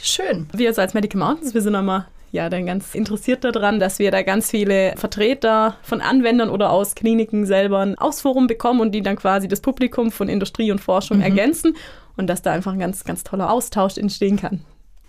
Schön. 0.02 0.48
Wir 0.52 0.76
als 0.76 0.94
Medical 0.94 1.20
Mountains, 1.20 1.54
wir 1.54 1.62
sind 1.62 1.76
immer 1.76 2.08
ja 2.30 2.48
dann 2.48 2.66
ganz 2.66 2.94
interessiert 2.94 3.44
daran, 3.44 3.80
dass 3.80 3.98
wir 3.98 4.10
da 4.10 4.22
ganz 4.22 4.50
viele 4.50 4.94
Vertreter 4.96 5.76
von 5.82 6.00
Anwendern 6.00 6.50
oder 6.50 6.70
aus 6.70 6.94
Kliniken 6.94 7.46
selber 7.46 7.80
ein 7.80 7.96
Ausforum 7.96 8.46
bekommen 8.46 8.80
und 8.80 8.92
die 8.92 9.02
dann 9.02 9.16
quasi 9.16 9.48
das 9.48 9.60
Publikum 9.60 10.10
von 10.10 10.28
Industrie 10.28 10.70
und 10.70 10.80
Forschung 10.80 11.18
mhm. 11.18 11.24
ergänzen 11.24 11.76
und 12.16 12.26
dass 12.26 12.42
da 12.42 12.52
einfach 12.52 12.72
ein 12.72 12.78
ganz, 12.78 13.04
ganz 13.04 13.24
toller 13.24 13.50
Austausch 13.50 13.96
entstehen 13.96 14.36
kann. 14.36 14.60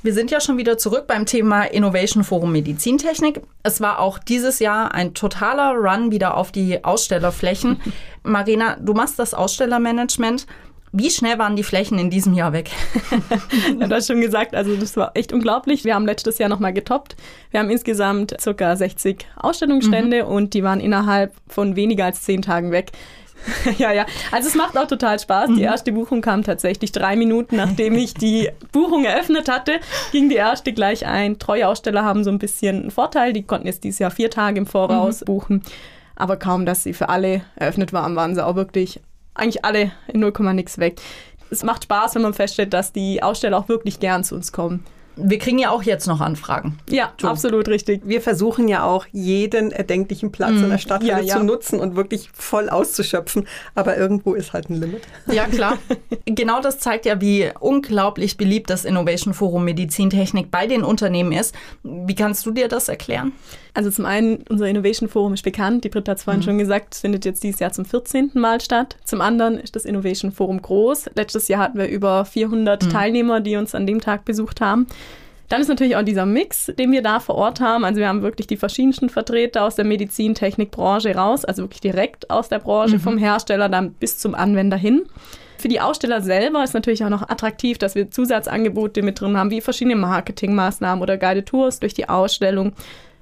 Wir 0.02 0.14
sind 0.14 0.32
ja 0.32 0.40
schon 0.40 0.58
wieder 0.58 0.78
zurück 0.78 1.08
beim 1.08 1.26
Thema 1.26 1.64
Innovation 1.64 2.24
Forum 2.24 2.54
Medizintechnik. 2.54 3.42
Es 3.64 3.82
war 3.82 4.00
auch 4.00 4.18
dieses 4.18 4.60
Jahr 4.60 4.94
ein 4.94 5.14
totaler 5.14 5.74
Run 5.74 6.10
wieder 6.10 6.38
auf 6.38 6.54
die 6.54 6.86
Ausstellerflächen. 6.86 7.82
Marina, 8.24 8.78
du 8.80 8.94
machst 8.94 9.20
das 9.20 9.34
Ausstellermanagement. 9.34 10.48
Wie 10.92 11.12
schnell 11.12 11.38
waren 11.38 11.56
die 11.56 11.64
Flächen 11.64 12.00
in 12.00 12.10
diesem 12.10 12.34
Jahr 12.34 12.52
weg? 12.52 12.72
ja, 13.80 13.88
du 13.88 13.96
hast 13.96 14.08
schon 14.08 14.22
gesagt, 14.22 14.56
also 14.56 14.76
das 14.76 14.98
war 14.98 15.12
echt 15.14 15.32
unglaublich. 15.32 15.86
Wir 15.86 15.94
haben 15.94 16.06
letztes 16.06 16.40
Jahr 16.40 16.50
nochmal 16.50 16.74
getoppt. 16.74 17.16
Wir 17.52 17.60
haben 17.60 17.70
insgesamt 17.70 18.36
ca. 18.58 18.76
60 18.76 19.28
Ausstellungsstände 19.36 20.24
mhm. 20.24 20.30
und 20.30 20.54
die 20.54 20.64
waren 20.64 20.80
innerhalb 20.80 21.34
von 21.48 21.76
weniger 21.76 22.06
als 22.06 22.24
zehn 22.24 22.42
Tagen 22.42 22.72
weg. 22.72 22.92
ja, 23.78 23.94
ja. 23.94 24.06
Also 24.32 24.50
es 24.50 24.56
macht 24.56 24.78
auch 24.78 24.88
total 24.88 25.20
Spaß. 25.20 25.48
Die 25.48 25.54
mhm. 25.54 25.60
erste 25.60 25.92
Buchung 25.92 26.22
kam 26.22 26.44
tatsächlich 26.44 26.92
drei 26.92 27.16
Minuten, 27.16 27.56
nachdem 27.56 27.96
ich 27.96 28.14
die 28.14 28.50
Buchung 28.72 29.06
eröffnet 29.06 29.50
hatte, 29.50 29.80
ging 30.12 30.30
die 30.30 30.36
erste 30.36 30.74
gleich 30.74 31.06
ein. 31.06 31.40
Treue 31.40 31.68
Aussteller 31.68 32.04
haben 32.04 32.24
so 32.24 32.32
ein 32.32 32.40
bisschen 32.40 32.82
einen 32.82 32.92
Vorteil. 32.92 33.34
Die 33.34 33.44
konnten 33.44 33.68
jetzt 33.68 33.84
dieses 33.84 34.00
Jahr 34.00 34.12
vier 34.12 34.32
Tage 34.32 34.58
im 34.58 34.66
Voraus 34.66 35.22
mhm. 35.22 35.26
buchen. 35.26 35.64
Aber 36.16 36.36
kaum, 36.36 36.66
dass 36.66 36.84
sie 36.84 36.94
für 36.94 37.10
alle 37.10 37.42
eröffnet 37.56 37.94
waren, 37.94 38.16
waren 38.16 38.36
sie 38.36 38.46
auch 38.46 38.56
wirklich 38.56 39.00
eigentlich 39.34 39.66
alle 39.66 39.92
in 40.08 40.20
0, 40.20 40.34
nix 40.54 40.78
weg. 40.78 41.02
Es 41.52 41.64
macht 41.64 41.84
Spaß, 41.84 42.16
wenn 42.16 42.22
man 42.22 42.34
feststellt, 42.34 42.74
dass 42.74 42.92
die 42.94 43.24
Aussteller 43.24 43.58
auch 43.58 43.70
wirklich 43.70 44.00
gern 44.00 44.24
zu 44.24 44.36
uns 44.36 44.52
kommen. 44.52 44.84
Wir 45.22 45.40
kriegen 45.40 45.60
ja 45.60 45.72
auch 45.72 45.84
jetzt 45.84 46.08
noch 46.08 46.22
Anfragen. 46.22 46.78
Ja, 46.90 47.14
so. 47.20 47.28
absolut 47.28 47.68
richtig. 47.68 48.02
Wir 48.06 48.22
versuchen 48.22 48.68
ja 48.68 48.84
auch 48.84 49.06
jeden 49.12 49.72
erdenklichen 49.72 50.32
Platz 50.32 50.54
mm. 50.54 50.64
in 50.64 50.70
der 50.70 50.78
Stadt 50.78 51.04
ja, 51.04 51.20
ja. 51.20 51.38
zu 51.38 51.44
nutzen 51.44 51.80
und 51.80 51.96
wirklich 51.96 52.30
voll 52.34 52.70
auszuschöpfen. 52.70 53.48
Aber 53.76 53.98
irgendwo 53.98 54.34
ist 54.34 54.54
halt 54.54 54.70
ein 54.70 54.80
Limit. 54.80 55.02
Ja, 55.28 55.46
klar. 55.46 55.78
genau 56.26 56.62
das 56.62 56.80
zeigt 56.80 57.06
ja, 57.06 57.22
wie 57.22 57.50
unglaublich 57.60 58.38
beliebt 58.38 58.70
das 58.70 58.86
Innovation 58.86 59.34
Forum 59.34 59.66
Medizintechnik 59.66 60.52
bei 60.52 60.68
den 60.68 60.84
Unternehmen 60.84 61.32
ist. 61.32 61.56
Wie 61.84 62.16
kannst 62.16 62.46
du 62.46 62.52
dir 62.52 62.68
das 62.68 62.88
erklären? 62.88 63.34
Also 63.74 63.92
zum 63.92 64.06
einen, 64.06 64.44
unser 64.50 64.68
Innovation 64.68 65.08
Forum 65.08 65.34
ist 65.34 65.44
bekannt. 65.44 65.84
Die 65.84 65.90
Britta 65.90 66.12
hat 66.12 66.18
es 66.18 66.24
vorhin 66.24 66.42
mhm. 66.42 66.46
schon 66.46 66.58
gesagt, 66.58 66.96
findet 66.96 67.26
jetzt 67.26 67.44
dieses 67.44 67.60
Jahr 67.60 67.72
zum 67.72 67.86
14. 67.86 68.32
Mal 68.34 68.60
statt. 68.62 68.98
Zum 69.04 69.22
anderen 69.22 69.58
ist 69.58 69.76
das 69.76 69.86
Innovation 69.86 70.32
Forum 70.32 70.62
groß. 70.62 71.12
Letztes 71.16 71.48
Jahr 71.48 71.62
hatten 71.62 71.78
wir 71.78 71.88
über 71.88 72.26
400 72.26 72.84
mhm. 72.84 72.90
Teilnehmer, 72.90 73.40
die 73.42 73.56
uns 73.56 73.76
an 73.76 73.86
dem 73.86 74.02
Tag 74.02 74.26
besucht 74.26 74.62
haben. 74.62 74.88
Dann 75.50 75.62
ist 75.62 75.68
natürlich 75.68 75.96
auch 75.96 76.04
dieser 76.04 76.28
Mix, 76.28 76.72
den 76.78 76.92
wir 76.92 77.02
da 77.02 77.20
vor 77.20 77.36
Ort 77.36 77.60
haben. 77.60 77.84
Also 77.84 78.00
wir 78.00 78.08
haben 78.08 78.22
wirklich 78.22 78.46
die 78.46 78.58
verschiedensten 78.58 79.10
Vertreter 79.10 79.64
aus 79.64 79.76
der 79.76 79.86
Medizintechnikbranche 79.86 81.16
raus, 81.16 81.44
also 81.44 81.64
wirklich 81.64 81.82
direkt 81.82 82.30
aus 82.30 82.50
der 82.50 82.60
Branche, 82.60 82.96
mhm. 82.96 83.02
vom 83.02 83.18
Hersteller 83.18 83.68
dann 83.68 83.94
bis 83.94 84.20
zum 84.20 84.36
Anwender 84.36 84.78
hin. 84.78 85.04
Für 85.58 85.68
die 85.68 85.82
Aussteller 85.82 86.22
selber 86.22 86.64
ist 86.64 86.74
natürlich 86.74 87.04
auch 87.04 87.10
noch 87.10 87.28
attraktiv, 87.28 87.78
dass 87.80 87.96
wir 87.96 88.10
Zusatzangebote 88.10 89.02
mit 89.02 89.20
drin 89.20 89.36
haben, 89.36 89.52
wie 89.52 89.60
verschiedene 89.60 89.98
Marketingmaßnahmen 89.98 91.02
oder 91.02 91.18
Guided 91.18 91.48
Tours 91.48 91.80
durch 91.80 91.94
die 91.94 92.08
Ausstellung. 92.08 92.72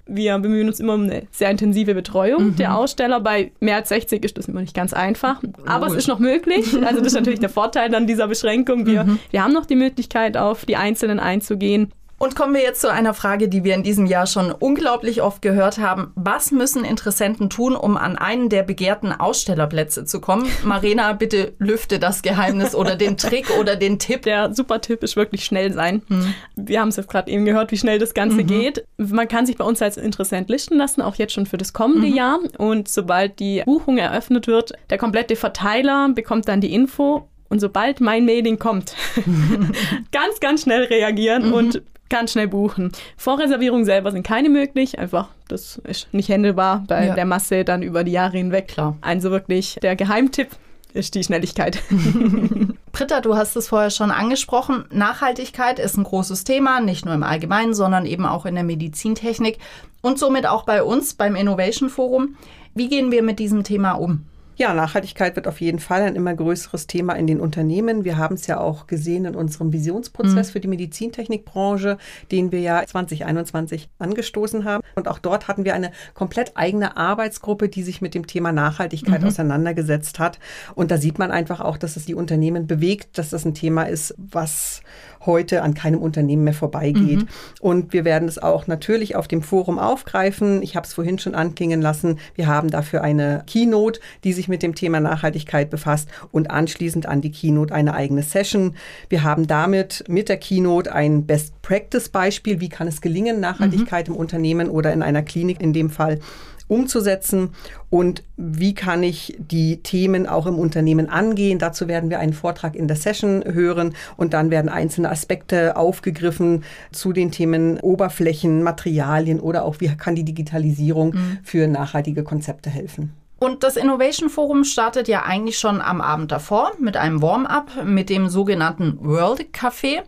Wir 0.05 0.37
bemühen 0.37 0.67
uns 0.67 0.79
immer 0.79 0.93
um 0.93 1.03
eine 1.03 1.23
sehr 1.31 1.49
intensive 1.49 1.95
Betreuung 1.95 2.49
mhm. 2.49 2.55
der 2.57 2.77
Aussteller. 2.77 3.21
Bei 3.21 3.51
mehr 3.59 3.77
als 3.77 3.89
60 3.89 4.23
ist 4.23 4.37
das 4.37 4.47
immer 4.47 4.61
nicht 4.61 4.75
ganz 4.75 4.93
einfach, 4.93 5.41
aber 5.65 5.87
oh. 5.87 5.89
es 5.89 5.95
ist 5.95 6.07
noch 6.07 6.19
möglich. 6.19 6.75
Also 6.85 6.99
das 6.99 7.07
ist 7.07 7.13
natürlich 7.15 7.39
der 7.39 7.49
Vorteil 7.49 7.89
dann 7.89 8.05
dieser 8.05 8.27
Beschränkung. 8.27 8.85
Wir, 8.85 9.03
mhm. 9.03 9.19
wir 9.31 9.43
haben 9.43 9.53
noch 9.53 9.65
die 9.65 9.75
Möglichkeit, 9.75 10.37
auf 10.37 10.65
die 10.65 10.75
Einzelnen 10.75 11.19
einzugehen. 11.19 11.91
Und 12.19 12.35
kommen 12.35 12.55
wir 12.55 12.61
jetzt 12.61 12.81
zu 12.81 12.91
einer 12.91 13.13
Frage, 13.13 13.47
die 13.47 13.63
wir 13.63 13.75
in 13.75 13.83
diesem 13.83 14.07
Jahr 14.07 14.25
schon 14.25 14.51
unglaublich 14.51 15.21
oft 15.21 15.43
gehört 15.43 15.77
haben. 15.77 16.11
Was 16.15 16.51
müssen 16.51 16.83
Interessenten 16.83 17.49
tun, 17.49 17.75
um 17.75 17.95
an 17.95 18.17
einen 18.17 18.49
der 18.49 18.63
begehrten 18.63 19.11
Ausstellerplätze 19.11 20.03
zu 20.05 20.19
kommen? 20.19 20.49
Marina, 20.63 21.13
bitte 21.17 21.53
lüfte 21.59 21.99
das 21.99 22.23
Geheimnis 22.23 22.73
oder 22.73 22.95
den 22.95 23.17
Trick 23.17 23.51
oder 23.59 23.75
den 23.75 23.99
Tipp. 23.99 24.23
Der 24.23 24.53
super 24.55 24.81
Tipp 24.81 25.03
ist 25.03 25.15
wirklich 25.15 25.45
schnell 25.45 25.71
sein. 25.73 26.01
Hm. 26.07 26.33
Wir 26.55 26.81
haben 26.81 26.89
es 26.89 26.95
jetzt 26.95 27.09
gerade 27.09 27.29
eben 27.29 27.45
gehört, 27.45 27.71
wie 27.71 27.77
schnell 27.77 27.99
das 27.99 28.15
Ganze 28.15 28.37
mhm. 28.37 28.47
geht. 28.47 28.85
Man 28.97 29.27
kann 29.27 29.45
sich 29.45 29.57
bei 29.57 29.65
uns 29.65 29.81
als 29.81 29.97
Interessent 29.97 30.49
listen 30.49 30.77
lassen, 30.77 31.03
auch 31.03 31.15
jetzt 31.15 31.33
schon 31.33 31.45
für 31.45 31.57
das 31.57 31.73
kommende 31.73 32.07
mhm. 32.07 32.15
Jahr. 32.15 32.39
Und 32.57 32.87
sobald 32.87 33.39
die 33.39 33.61
Buchung 33.63 33.99
eröffnet 33.99 34.47
wird, 34.47 34.73
der 34.89 34.97
komplette 34.97 35.35
Verteiler 35.35 36.09
bekommt 36.09 36.47
dann 36.47 36.61
die 36.61 36.73
Info 36.73 37.29
und 37.49 37.59
sobald 37.59 38.01
mein 38.01 38.25
Mailing 38.25 38.57
kommt, 38.57 38.95
ganz, 40.11 40.39
ganz 40.39 40.63
schnell 40.63 40.85
reagieren 40.85 41.47
mhm. 41.47 41.53
und 41.53 41.81
ganz 42.09 42.31
schnell 42.31 42.47
buchen. 42.47 42.91
Vorreservierungen 43.17 43.85
selber 43.85 44.11
sind 44.11 44.25
keine 44.25 44.49
möglich, 44.49 44.99
einfach 44.99 45.29
das 45.47 45.77
ist 45.87 46.13
nicht 46.13 46.29
händelbar 46.29 46.83
bei 46.87 47.07
ja. 47.07 47.15
der 47.15 47.25
Masse 47.25 47.63
dann 47.63 47.81
über 47.81 48.03
die 48.03 48.11
Jahre 48.11 48.37
hinweg. 48.37 48.67
Klar. 48.69 48.97
Also 49.01 49.31
wirklich 49.31 49.77
der 49.81 49.95
Geheimtipp 49.95 50.49
ist 50.93 51.15
die 51.15 51.23
Schnelligkeit. 51.23 51.81
Britta, 52.91 53.21
du 53.21 53.35
hast 53.35 53.55
es 53.55 53.67
vorher 53.67 53.91
schon 53.91 54.11
angesprochen. 54.11 54.85
Nachhaltigkeit 54.91 55.79
ist 55.79 55.97
ein 55.97 56.03
großes 56.03 56.43
Thema, 56.43 56.81
nicht 56.81 57.05
nur 57.05 57.13
im 57.13 57.23
Allgemeinen, 57.23 57.73
sondern 57.73 58.05
eben 58.05 58.25
auch 58.25 58.45
in 58.45 58.55
der 58.55 58.63
Medizintechnik 58.63 59.59
und 60.01 60.17
somit 60.17 60.47
auch 60.47 60.63
bei 60.63 60.83
uns 60.83 61.13
beim 61.13 61.35
Innovation 61.35 61.89
Forum. 61.89 62.35
Wie 62.73 62.89
gehen 62.89 63.11
wir 63.11 63.21
mit 63.23 63.39
diesem 63.39 63.63
Thema 63.63 63.93
um? 63.93 64.25
Ja, 64.57 64.73
Nachhaltigkeit 64.73 65.35
wird 65.35 65.47
auf 65.47 65.61
jeden 65.61 65.77
Fall 65.77 66.01
ein 66.01 66.15
immer 66.15 66.33
größeres 66.33 66.87
Thema 66.87 67.13
in 67.13 67.27
den 67.27 67.39
Unternehmen. 67.39 68.03
Wir 68.03 68.17
haben 68.17 68.33
es 68.33 68.47
ja 68.47 68.59
auch 68.59 68.87
gesehen 68.87 69.25
in 69.25 69.35
unserem 69.35 69.71
Visionsprozess 69.71 70.47
mhm. 70.47 70.51
für 70.51 70.59
die 70.59 70.67
Medizintechnikbranche, 70.67 71.99
den 72.31 72.51
wir 72.51 72.59
ja 72.61 72.83
2021 72.83 73.87
angestoßen 73.99 74.65
haben. 74.65 74.81
Und 74.95 75.07
auch 75.07 75.19
dort 75.19 75.47
hatten 75.47 75.63
wir 75.63 75.75
eine 75.75 75.91
komplett 76.15 76.57
eigene 76.57 76.97
Arbeitsgruppe, 76.97 77.69
die 77.69 77.83
sich 77.83 78.01
mit 78.01 78.15
dem 78.15 78.25
Thema 78.25 78.51
Nachhaltigkeit 78.51 79.21
mhm. 79.21 79.27
auseinandergesetzt 79.27 80.17
hat. 80.17 80.39
Und 80.73 80.89
da 80.89 80.97
sieht 80.97 81.19
man 81.19 81.29
einfach 81.29 81.61
auch, 81.61 81.77
dass 81.77 81.95
es 81.95 82.05
die 82.05 82.15
Unternehmen 82.15 82.65
bewegt, 82.65 83.19
dass 83.19 83.29
das 83.29 83.45
ein 83.45 83.53
Thema 83.53 83.83
ist, 83.83 84.15
was 84.17 84.81
heute 85.27 85.61
an 85.61 85.75
keinem 85.75 86.01
Unternehmen 86.01 86.43
mehr 86.43 86.53
vorbeigeht. 86.53 87.19
Mhm. 87.19 87.27
Und 87.59 87.93
wir 87.93 88.05
werden 88.05 88.27
es 88.27 88.39
auch 88.39 88.65
natürlich 88.65 89.15
auf 89.15 89.27
dem 89.27 89.43
Forum 89.43 89.77
aufgreifen. 89.77 90.63
Ich 90.63 90.75
habe 90.75 90.87
es 90.87 90.93
vorhin 90.93 91.19
schon 91.19 91.35
anklingen 91.35 91.81
lassen. 91.81 92.17
Wir 92.33 92.47
haben 92.47 92.71
dafür 92.71 93.03
eine 93.03 93.43
Keynote, 93.45 93.99
die 94.23 94.33
sich 94.33 94.46
mit 94.47 94.63
dem 94.63 94.75
Thema 94.75 94.99
Nachhaltigkeit 94.99 95.69
befasst 95.69 96.09
und 96.31 96.51
anschließend 96.51 97.05
an 97.05 97.21
die 97.21 97.31
Keynote 97.31 97.73
eine 97.73 97.93
eigene 97.93 98.23
Session. 98.23 98.75
Wir 99.09 99.23
haben 99.23 99.47
damit 99.47 100.03
mit 100.07 100.29
der 100.29 100.37
Keynote 100.37 100.93
ein 100.93 101.25
Best 101.25 101.61
Practice 101.61 102.09
Beispiel. 102.09 102.59
Wie 102.59 102.69
kann 102.69 102.87
es 102.87 103.01
gelingen, 103.01 103.39
Nachhaltigkeit 103.39 104.07
mhm. 104.07 104.15
im 104.15 104.19
Unternehmen 104.19 104.69
oder 104.69 104.93
in 104.93 105.01
einer 105.01 105.23
Klinik 105.23 105.61
in 105.61 105.73
dem 105.73 105.89
Fall 105.89 106.19
umzusetzen 106.67 107.49
und 107.89 108.23
wie 108.35 108.73
kann 108.73 109.03
ich 109.03 109.37
die 109.39 109.77
Themen 109.77 110.27
auch 110.27 110.45
im 110.45 110.59
Unternehmen 110.59 111.09
angehen. 111.09 111.59
Dazu 111.59 111.87
werden 111.87 112.09
wir 112.09 112.19
einen 112.19 112.33
Vortrag 112.33 112.75
in 112.75 112.87
der 112.87 112.97
Session 112.97 113.43
hören 113.45 113.95
und 114.17 114.33
dann 114.33 114.51
werden 114.51 114.69
einzelne 114.69 115.09
Aspekte 115.09 115.77
aufgegriffen 115.77 116.63
zu 116.91 117.13
den 117.13 117.31
Themen 117.31 117.79
Oberflächen, 117.79 118.63
Materialien 118.63 119.39
oder 119.39 119.63
auch 119.63 119.79
wie 119.79 119.87
kann 119.87 120.15
die 120.15 120.25
Digitalisierung 120.25 121.13
mhm. 121.13 121.37
für 121.43 121.67
nachhaltige 121.67 122.23
Konzepte 122.23 122.69
helfen. 122.69 123.13
Und 123.39 123.63
das 123.63 123.77
Innovation 123.77 124.29
Forum 124.29 124.63
startet 124.63 125.07
ja 125.07 125.23
eigentlich 125.23 125.59
schon 125.59 125.79
am 125.79 126.01
Abend 126.01 126.31
davor 126.31 126.71
mit 126.79 126.97
einem 126.97 127.21
Warm-up 127.21 127.83
mit 127.83 128.09
dem 128.09 128.29
sogenannten 128.29 128.97
World 128.99 129.53
Café. 129.53 130.01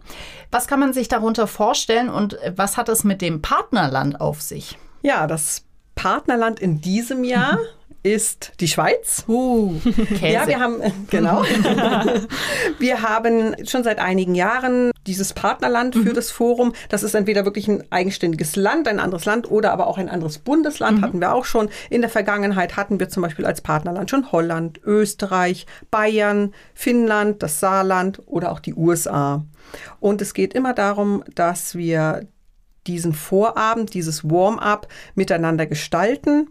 Was 0.51 0.67
kann 0.67 0.79
man 0.79 0.93
sich 0.93 1.07
darunter 1.07 1.45
vorstellen 1.45 2.09
und 2.09 2.37
was 2.55 2.75
hat 2.75 2.89
es 2.89 3.03
mit 3.03 3.21
dem 3.21 3.41
Partnerland 3.41 4.19
auf 4.19 4.41
sich? 4.41 4.77
Ja, 5.03 5.27
das 5.27 5.63
Partnerland 5.93 6.59
in 6.59 6.81
diesem 6.81 7.23
Jahr 7.23 7.59
ist 8.03 8.53
die 8.59 8.67
Schweiz. 8.67 9.23
Uh, 9.27 9.75
Käse. 10.19 10.27
Ja, 10.27 10.47
wir 10.47 10.59
haben, 10.59 10.81
genau. 11.09 11.43
wir 12.79 13.01
haben 13.01 13.55
schon 13.65 13.83
seit 13.83 13.99
einigen 13.99 14.35
Jahren 14.35 14.91
dieses 15.05 15.33
Partnerland 15.33 15.95
für 15.95 16.09
mhm. 16.09 16.13
das 16.13 16.31
Forum. 16.31 16.73
Das 16.89 17.03
ist 17.03 17.13
entweder 17.13 17.45
wirklich 17.45 17.67
ein 17.67 17.83
eigenständiges 17.91 18.55
Land, 18.55 18.87
ein 18.87 18.99
anderes 18.99 19.25
Land 19.25 19.49
oder 19.49 19.73
aber 19.73 19.87
auch 19.87 19.97
ein 19.97 20.09
anderes 20.09 20.37
Bundesland. 20.37 20.99
Mhm. 20.99 21.01
Hatten 21.01 21.19
wir 21.21 21.33
auch 21.33 21.45
schon. 21.45 21.69
In 21.89 22.01
der 22.01 22.09
Vergangenheit 22.09 22.77
hatten 22.77 22.99
wir 22.99 23.09
zum 23.09 23.23
Beispiel 23.23 23.45
als 23.45 23.61
Partnerland 23.61 24.09
schon 24.09 24.31
Holland, 24.31 24.79
Österreich, 24.83 25.65
Bayern, 25.91 26.53
Finnland, 26.73 27.43
das 27.43 27.59
Saarland 27.59 28.21
oder 28.25 28.51
auch 28.51 28.59
die 28.59 28.73
USA. 28.73 29.43
Und 29.99 30.21
es 30.21 30.33
geht 30.33 30.53
immer 30.53 30.73
darum, 30.73 31.23
dass 31.35 31.75
wir 31.75 32.27
diesen 32.87 33.13
Vorabend, 33.13 33.93
dieses 33.93 34.23
Warm-up 34.23 34.87
miteinander 35.15 35.65
gestalten. 35.65 36.49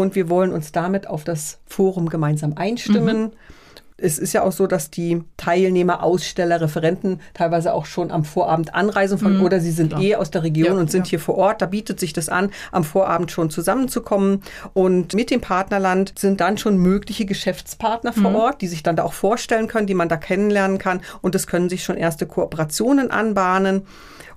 Und 0.00 0.14
wir 0.14 0.28
wollen 0.28 0.52
uns 0.52 0.72
damit 0.72 1.06
auf 1.06 1.24
das 1.24 1.58
Forum 1.66 2.08
gemeinsam 2.08 2.54
einstimmen. 2.56 3.22
Mhm. 3.22 3.30
Es 4.02 4.18
ist 4.18 4.32
ja 4.32 4.42
auch 4.42 4.52
so, 4.52 4.66
dass 4.66 4.90
die 4.90 5.22
Teilnehmer, 5.36 6.02
Aussteller, 6.02 6.62
Referenten 6.62 7.20
teilweise 7.34 7.74
auch 7.74 7.84
schon 7.84 8.10
am 8.10 8.24
Vorabend 8.24 8.74
anreisen 8.74 9.18
von 9.18 9.36
mhm. 9.36 9.42
oder 9.42 9.60
sie 9.60 9.72
sind 9.72 9.90
Klar. 9.90 10.00
eh 10.00 10.14
aus 10.16 10.30
der 10.30 10.42
Region 10.42 10.74
ja, 10.76 10.80
und 10.80 10.90
sind 10.90 11.06
ja. 11.06 11.10
hier 11.10 11.20
vor 11.20 11.36
Ort. 11.36 11.60
Da 11.60 11.66
bietet 11.66 12.00
sich 12.00 12.14
das 12.14 12.30
an, 12.30 12.50
am 12.72 12.82
Vorabend 12.82 13.30
schon 13.30 13.50
zusammenzukommen. 13.50 14.42
Und 14.72 15.12
mit 15.12 15.30
dem 15.30 15.42
Partnerland 15.42 16.14
sind 16.18 16.40
dann 16.40 16.56
schon 16.56 16.78
mögliche 16.78 17.26
Geschäftspartner 17.26 18.14
vor 18.14 18.30
mhm. 18.30 18.36
Ort, 18.36 18.62
die 18.62 18.68
sich 18.68 18.82
dann 18.82 18.96
da 18.96 19.04
auch 19.04 19.12
vorstellen 19.12 19.68
können, 19.68 19.86
die 19.86 19.94
man 19.94 20.08
da 20.08 20.16
kennenlernen 20.16 20.78
kann. 20.78 21.02
Und 21.20 21.34
es 21.34 21.46
können 21.46 21.68
sich 21.68 21.84
schon 21.84 21.98
erste 21.98 22.24
Kooperationen 22.26 23.10
anbahnen. 23.10 23.82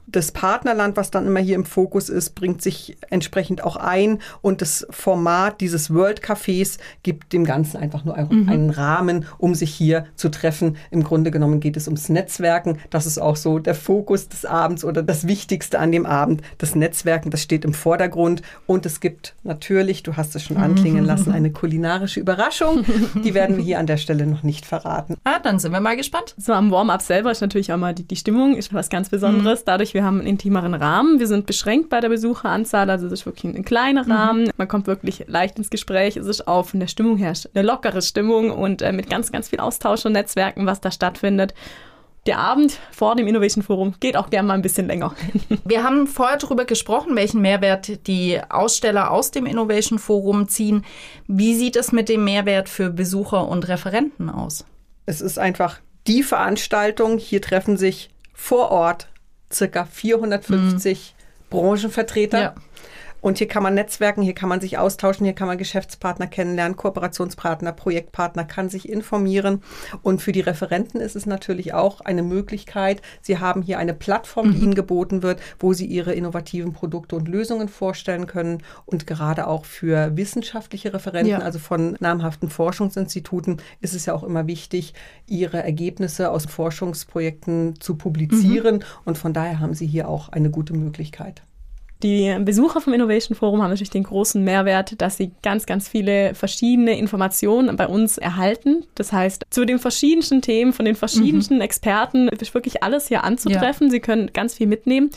Das 0.06 0.32
Partnerland, 0.32 0.98
was 0.98 1.12
dann 1.12 1.26
immer 1.26 1.40
hier 1.40 1.56
im 1.56 1.66
Fokus 1.66 2.10
ist, 2.10 2.36
bringt 2.36 2.62
sich 2.62 2.98
entsprechend 3.10 3.64
auch 3.64 3.78
ein 3.78 4.20
und 4.42 4.62
das 4.62 4.86
Format 4.90 5.62
dieses 5.62 5.94
World 5.94 6.22
Cafés 6.22 6.78
gibt 7.04 7.32
dem 7.32 7.46
Ganzen 7.46 7.78
einfach 7.78 8.04
nur 8.04 8.18
mhm. 8.18 8.50
einen 8.50 8.70
Rahmen, 8.70 9.26
um 9.38 9.56
sich 9.56 9.74
hier 9.74 10.06
zu 10.16 10.30
treffen. 10.30 10.78
Im 10.92 11.04
Grunde 11.04 11.32
genommen 11.32 11.60
geht 11.60 11.78
es 11.78 11.88
ums 11.88 12.10
Netzwerken. 12.10 12.80
Das 12.90 13.06
ist 13.06 13.18
auch 13.18 13.38
so 13.38 13.60
der 13.60 13.76
Fokus 13.76 14.28
des 14.28 14.46
Abends 14.46 14.84
oder 14.84 15.04
das 15.04 15.26
Wichtigste 15.28 15.80
an 15.80 15.92
dem 15.92 16.06
Abend. 16.06 16.42
Das 16.58 16.76
Netzwerken, 16.76 17.30
das 17.30 17.42
steht 17.42 17.64
im 17.64 17.74
Vordergrund 17.74 18.42
und 18.68 18.86
es 18.86 19.00
gibt 19.00 19.36
natürlich, 19.44 20.04
du 20.04 20.18
hast 20.18 20.36
es 20.36 20.44
schon 20.44 20.58
anklingen 20.58 21.06
lassen, 21.06 21.32
eine 21.32 21.52
kulinarische 21.54 22.20
Überraschung. 22.20 22.84
Die 23.24 23.34
werden 23.34 23.58
wir 23.58 23.64
hier 23.64 23.80
an 23.80 23.88
der 23.88 23.98
Stelle 23.98 24.26
noch 24.26 24.44
nicht 24.44 24.66
verraten. 24.66 25.16
Ah, 25.24 25.40
dann 25.40 25.60
sind 25.60 25.72
wir 25.72 25.80
mal 25.80 25.96
gespannt. 25.96 26.36
So 26.38 26.54
am 26.54 26.72
Warm-up 26.72 27.02
selber 27.02 27.32
ist 27.32 27.42
natürlich 27.42 27.72
auch 27.72 27.78
mal 27.78 27.94
die, 27.94 28.04
die 28.04 28.16
Stimmung, 28.16 28.56
ist 28.56 28.74
was 28.74 28.90
ganz 28.90 29.10
Besonderes. 29.10 29.62
Mhm. 29.62 29.66
Wir 29.94 30.04
haben 30.04 30.20
einen 30.20 30.28
intimeren 30.28 30.74
Rahmen. 30.74 31.20
Wir 31.20 31.28
sind 31.28 31.46
beschränkt 31.46 31.90
bei 31.90 32.00
der 32.00 32.10
Besucheranzahl, 32.10 32.90
also 32.90 33.06
es 33.08 33.14
ist 33.14 33.26
wirklich 33.26 33.56
ein 33.56 33.64
kleiner 33.64 34.04
mhm. 34.04 34.12
Rahmen. 34.12 34.50
Man 34.58 34.68
kommt 34.68 34.88
wirklich 34.88 35.26
leicht 35.28 35.58
ins 35.58 35.70
Gespräch. 35.70 36.18
Es 36.18 36.26
ist 36.26 36.48
auch 36.48 36.66
von 36.66 36.80
der 36.80 36.88
Stimmung 36.88 37.18
her 37.18 37.34
eine 37.54 37.66
lockere 37.66 38.02
Stimmung 38.02 38.52
und 38.52 38.82
äh, 38.82 38.92
mit 38.92 39.10
ganz, 39.10 39.32
ganz 39.32 39.50
viel 39.50 39.60
Austausch 39.60 40.06
und 40.06 40.14
Netzwerken, 40.14 40.66
was 40.66 40.82
da 40.82 40.92
stattfindet. 40.92 41.54
Der 42.26 42.40
Abend 42.40 42.80
vor 42.92 43.16
dem 43.16 43.28
Innovation 43.28 43.64
Forum 43.64 43.96
geht 44.00 44.16
auch 44.16 44.30
gerne 44.30 44.48
mal 44.48 44.54
ein 44.54 44.62
bisschen 44.62 44.88
länger. 44.88 45.14
Wir 45.66 45.84
haben 45.84 46.08
vorher 46.08 46.38
darüber 46.38 46.64
gesprochen, 46.64 47.16
welchen 47.16 47.42
Mehrwert 47.42 48.08
die 48.08 48.40
Aussteller 48.50 49.12
aus 49.12 49.32
dem 49.32 49.46
Innovation 49.46 50.00
Forum 50.00 50.48
ziehen. 50.48 50.86
Wie 51.28 51.54
sieht 51.54 51.76
es 51.76 51.92
mit 51.92 52.08
dem 52.08 52.24
Mehrwert 52.24 52.70
für 52.70 52.90
Besucher 52.90 53.48
und 53.48 53.68
Referenten 53.68 54.30
aus? 54.30 54.66
Es 55.06 55.20
ist 55.20 55.38
einfach 55.38 55.80
die 56.08 56.24
Veranstaltung. 56.24 57.18
Hier 57.18 57.42
treffen 57.42 57.76
sich 57.76 58.10
vor 58.34 58.72
Ort 58.72 59.10
circa 59.54 59.86
450 59.86 61.16
mhm. 61.18 61.50
Branchenvertreter. 61.50 62.40
Ja. 62.40 62.56
Und 63.24 63.38
hier 63.38 63.48
kann 63.48 63.64
man 63.64 63.74
netzwerken, 63.74 64.22
hier 64.22 64.36
kann 64.36 64.50
man 64.50 64.60
sich 64.60 64.78
austauschen, 64.78 65.24
hier 65.24 65.34
kann 65.34 65.48
man 65.48 65.58
Geschäftspartner 65.58 66.28
kennenlernen, 66.28 66.76
Kooperationspartner, 66.76 67.72
Projektpartner, 67.72 68.44
kann 68.44 68.68
sich 68.68 68.90
informieren. 68.90 69.64
Und 70.02 70.22
für 70.22 70.34
die 70.34 70.42
Referenten 70.42 71.00
ist 71.00 71.16
es 71.16 71.26
natürlich 71.26 71.74
auch 71.74 72.02
eine 72.02 72.22
Möglichkeit. 72.22 73.02
Sie 73.22 73.40
haben 73.40 73.62
hier 73.62 73.80
eine 73.80 73.94
Plattform, 73.94 74.52
die 74.52 74.58
mhm. 74.58 74.64
ihnen 74.64 74.76
geboten 74.76 75.24
wird, 75.24 75.40
wo 75.58 75.72
sie 75.72 75.86
ihre 75.86 76.14
innovativen 76.14 76.74
Produkte 76.74 77.16
und 77.16 77.30
Lösungen 77.30 77.70
vorstellen 77.70 78.28
können. 78.28 78.62
Und 78.86 79.08
gerade 79.08 79.48
auch 79.48 79.64
für 79.64 80.18
wissenschaftliche 80.18 80.94
Referenten, 80.94 81.32
ja. 81.32 81.40
also 81.40 81.60
von 81.60 81.96
namhaften 82.02 82.50
Forschungsinstituten, 82.50 83.62
ist 83.80 83.94
es 83.94 84.06
ja 84.06 84.14
auch 84.14 84.24
immer 84.24 84.48
wichtig, 84.48 84.94
ihre 85.28 85.64
Ergebnisse 85.64 86.30
aus 86.30 86.46
Forschungsprojekten 86.46 87.80
zu 87.80 87.96
publizieren. 87.96 88.76
Mhm. 88.76 88.84
Und 89.06 89.18
von 89.18 89.32
daher 89.32 89.62
haben 89.62 89.76
sie 89.76 89.88
hier 89.88 90.10
auch 90.10 90.28
eine 90.28 90.50
gute 90.50 90.74
Möglichkeit. 90.74 91.42
Die 92.04 92.38
Besucher 92.42 92.82
vom 92.82 92.92
Innovation 92.92 93.36
Forum 93.36 93.62
haben 93.62 93.70
natürlich 93.70 93.90
den 93.90 94.04
großen 94.04 94.44
Mehrwert, 94.44 95.02
dass 95.02 95.16
sie 95.16 95.32
ganz, 95.42 95.66
ganz 95.66 95.88
viele 95.88 96.36
verschiedene 96.36 96.98
Informationen 96.98 97.74
bei 97.78 97.88
uns 97.88 98.18
erhalten. 98.18 98.86
Das 98.96 99.14
heißt, 99.14 99.46
zu 99.50 99.64
den 99.64 99.80
verschiedensten 99.80 100.42
Themen, 100.42 100.74
von 100.74 100.84
den 100.84 100.96
verschiedensten 100.96 101.56
mhm. 101.56 101.62
Experten 101.62 102.28
ist 102.28 102.54
wirklich 102.54 102.84
alles 102.84 103.08
hier 103.08 103.24
anzutreffen. 103.24 103.88
Ja. 103.88 103.92
Sie 103.92 104.00
können 104.02 104.32
ganz 104.34 104.56
viel 104.56 104.68
mitnehmen. 104.68 105.12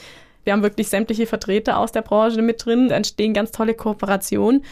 Wir 0.45 0.53
haben 0.53 0.63
wirklich 0.63 0.89
sämtliche 0.89 1.27
Vertreter 1.27 1.79
aus 1.79 1.91
der 1.91 2.03
Branche 2.03 2.41
mit 2.41 2.65
drin. 2.65 2.89
Da 2.89 2.95
entstehen 2.95 3.35
ganz 3.35 3.51
tolle 3.51 3.75
Kooperationen. 3.75 4.63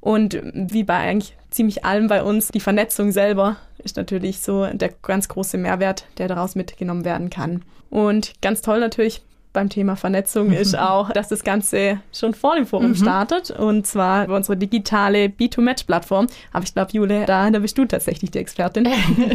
Und 0.00 0.40
wie 0.52 0.82
bei 0.82 0.96
eigentlich 0.96 1.36
ziemlich 1.50 1.84
allem 1.84 2.08
bei 2.08 2.24
uns, 2.24 2.48
die 2.48 2.58
Vernetzung 2.58 3.12
selber 3.12 3.58
ist 3.78 3.96
natürlich 3.96 4.40
so 4.40 4.66
der 4.66 4.90
ganz 5.02 5.28
große 5.28 5.56
Mehrwert, 5.56 6.04
der 6.18 6.26
daraus 6.26 6.56
mitgenommen 6.56 7.04
werden 7.04 7.30
kann. 7.30 7.62
Und 7.90 8.32
ganz 8.40 8.60
toll 8.60 8.80
natürlich 8.80 9.22
beim 9.52 9.68
Thema 9.68 9.96
Vernetzung 9.96 10.52
ist 10.52 10.78
auch, 10.78 11.10
dass 11.10 11.28
das 11.28 11.44
Ganze 11.44 12.00
schon 12.12 12.34
vor 12.34 12.56
dem 12.56 12.66
Forum 12.66 12.90
mhm. 12.90 12.96
startet 12.96 13.50
und 13.50 13.86
zwar 13.86 14.24
über 14.24 14.36
unsere 14.36 14.56
digitale 14.56 15.26
B2Match-Plattform. 15.26 16.26
Aber 16.52 16.64
ich 16.64 16.74
glaube, 16.74 16.92
Jule, 16.92 17.26
da, 17.26 17.50
da 17.50 17.58
bist 17.58 17.76
du 17.78 17.84
tatsächlich 17.84 18.30
die 18.30 18.38
Expertin. 18.38 18.88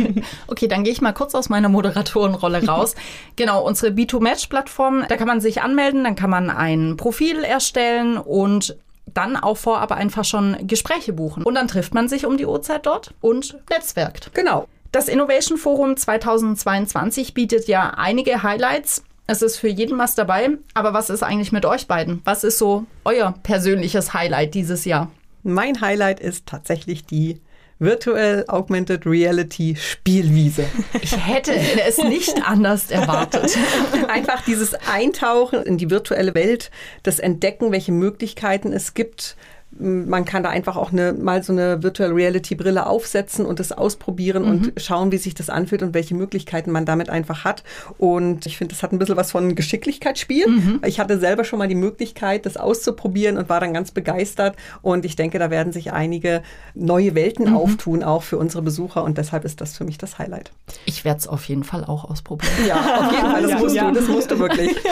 okay, 0.48 0.68
dann 0.68 0.84
gehe 0.84 0.94
ich 0.94 1.02
mal 1.02 1.14
kurz 1.14 1.36
aus 1.36 1.50
meiner 1.50 1.70
Moderatorenrolle 1.70 2.66
raus. 2.66 2.96
genau, 3.36 3.64
unsere 3.66 3.92
B2Match-Plattform, 3.92 5.06
da 5.08 5.18
kann 5.18 5.28
man 5.28 5.42
sich 5.42 5.62
anmelden, 5.62 6.04
dann 6.04 6.16
kann 6.16 6.30
man 6.30 6.50
ein 6.50 6.98
Profil 6.98 7.44
erstellen 7.44 8.18
und 8.18 8.78
dann 9.14 9.38
auch 9.38 9.58
vorab 9.58 9.92
einfach 9.92 10.26
schon 10.26 10.58
Gespräche 10.68 11.14
buchen. 11.14 11.44
Und 11.44 11.56
dann 11.56 11.68
trifft 11.68 11.94
man 11.94 12.08
sich 12.10 12.26
um 12.26 12.38
die 12.38 12.46
Uhrzeit 12.46 12.86
dort 12.86 13.14
und 13.22 13.58
netzwerkt. 13.70 14.32
Genau. 14.34 14.68
Das 14.92 15.08
Innovation 15.08 15.58
Forum 15.58 15.98
2022 15.98 17.34
bietet 17.34 17.68
ja 17.68 17.94
einige 17.98 18.44
Highlights. 18.44 19.04
Es 19.28 19.42
ist 19.42 19.58
für 19.58 19.68
jeden 19.68 19.98
was 19.98 20.16
dabei. 20.16 20.50
Aber 20.74 20.94
was 20.94 21.10
ist 21.10 21.24
eigentlich 21.24 21.52
mit 21.52 21.66
euch 21.66 21.88
beiden? 21.88 22.22
Was 22.26 22.44
ist 22.44 22.58
so 22.58 22.86
euer 23.04 23.34
persönliches 23.44 24.14
Highlight 24.14 24.54
dieses 24.54 24.86
Jahr? 24.86 25.12
Mein 25.44 25.82
Highlight 25.82 26.20
ist 26.20 26.46
tatsächlich 26.46 27.06
die 27.06 27.40
Virtual 27.78 28.46
Augmented 28.48 29.06
Reality 29.06 29.76
Spielwiese. 29.76 30.66
Ich 31.02 31.16
hätte 31.18 31.54
es 31.86 31.98
nicht 31.98 32.48
anders 32.48 32.90
erwartet. 32.90 33.58
Einfach 34.08 34.44
dieses 34.46 34.74
Eintauchen 34.74 35.62
in 35.64 35.78
die 35.78 35.90
virtuelle 35.90 36.34
Welt, 36.34 36.72
das 37.04 37.20
Entdecken, 37.20 37.72
welche 37.72 37.92
Möglichkeiten 37.92 38.72
es 38.72 38.94
gibt, 38.94 39.36
man 39.78 40.24
kann 40.24 40.44
da 40.44 40.50
einfach 40.50 40.78
auch 40.78 40.92
eine, 40.92 41.14
mal 41.14 41.44
so 41.44 41.52
eine 41.52 41.84
Virtual 41.84 42.12
Reality 42.12 42.56
Brille 42.56 42.86
aufsetzen 42.86 43.46
und 43.46 43.60
das 43.60 43.72
ausprobieren 43.72 44.44
mhm. 44.44 44.50
und 44.50 44.74
schauen, 44.78 45.12
wie 45.12 45.18
sich 45.18 45.36
das 45.36 45.50
anfühlt 45.50 45.84
und 45.84 45.94
welche 45.94 46.16
Möglichkeiten 46.16 46.72
man 46.72 46.86
damit 46.86 47.10
einfach 47.10 47.44
hat. 47.44 47.64
Und 47.98 48.46
ich 48.46 48.58
finde, 48.58 48.74
das 48.74 48.84
hat 48.84 48.94
ein 48.94 49.00
bisschen 49.00 49.18
was 49.18 49.32
von 49.32 49.56
Geschicklichkeitsspiel. 49.56 50.48
Mhm. 50.48 50.82
Ich 50.86 51.00
hatte 51.00 51.20
selber 51.20 51.44
schon 51.44 51.60
mal 51.60 51.68
die 51.68 51.76
Möglichkeit, 51.76 52.46
das 52.46 52.56
auszuprobieren 52.56 53.38
und 53.38 53.50
war 53.50 53.60
dann 53.60 53.74
ganz 53.74 53.92
begeistert. 53.92 54.56
Und 54.82 55.04
ich 55.04 55.16
denke, 55.16 55.40
da 55.40 55.50
werden 55.50 55.74
sich 55.74 55.92
einige 55.92 56.42
neue 56.74 57.14
Welten 57.14 57.50
mhm. 57.50 57.56
auftun, 57.56 58.04
auch 58.04 58.24
für 58.24 58.38
unsere 58.38 58.62
Besucher. 58.62 59.04
Und 59.04 59.18
deshalb 59.18 59.44
ist 59.44 59.60
das 59.60 59.76
für 59.76 59.84
mich 59.84 59.98
das 59.98 60.20
Highlight. 60.20 60.52
Ich 60.86 61.04
werde 61.04 61.20
es 61.20 61.28
auf 61.28 61.44
jeden 61.46 61.64
Fall 61.64 61.84
auch 61.84 62.10
ausprobieren. 62.10 62.54
Ja, 62.66 62.76
auf 62.76 63.12
jeden 63.12 63.32
Fall. 63.32 63.42
Das 63.42 63.52
musst 63.60 63.76
ja. 63.76 63.90
du, 63.90 64.00
das 64.00 64.08
musst 64.08 64.32
du 64.32 64.40
wirklich. 64.40 64.76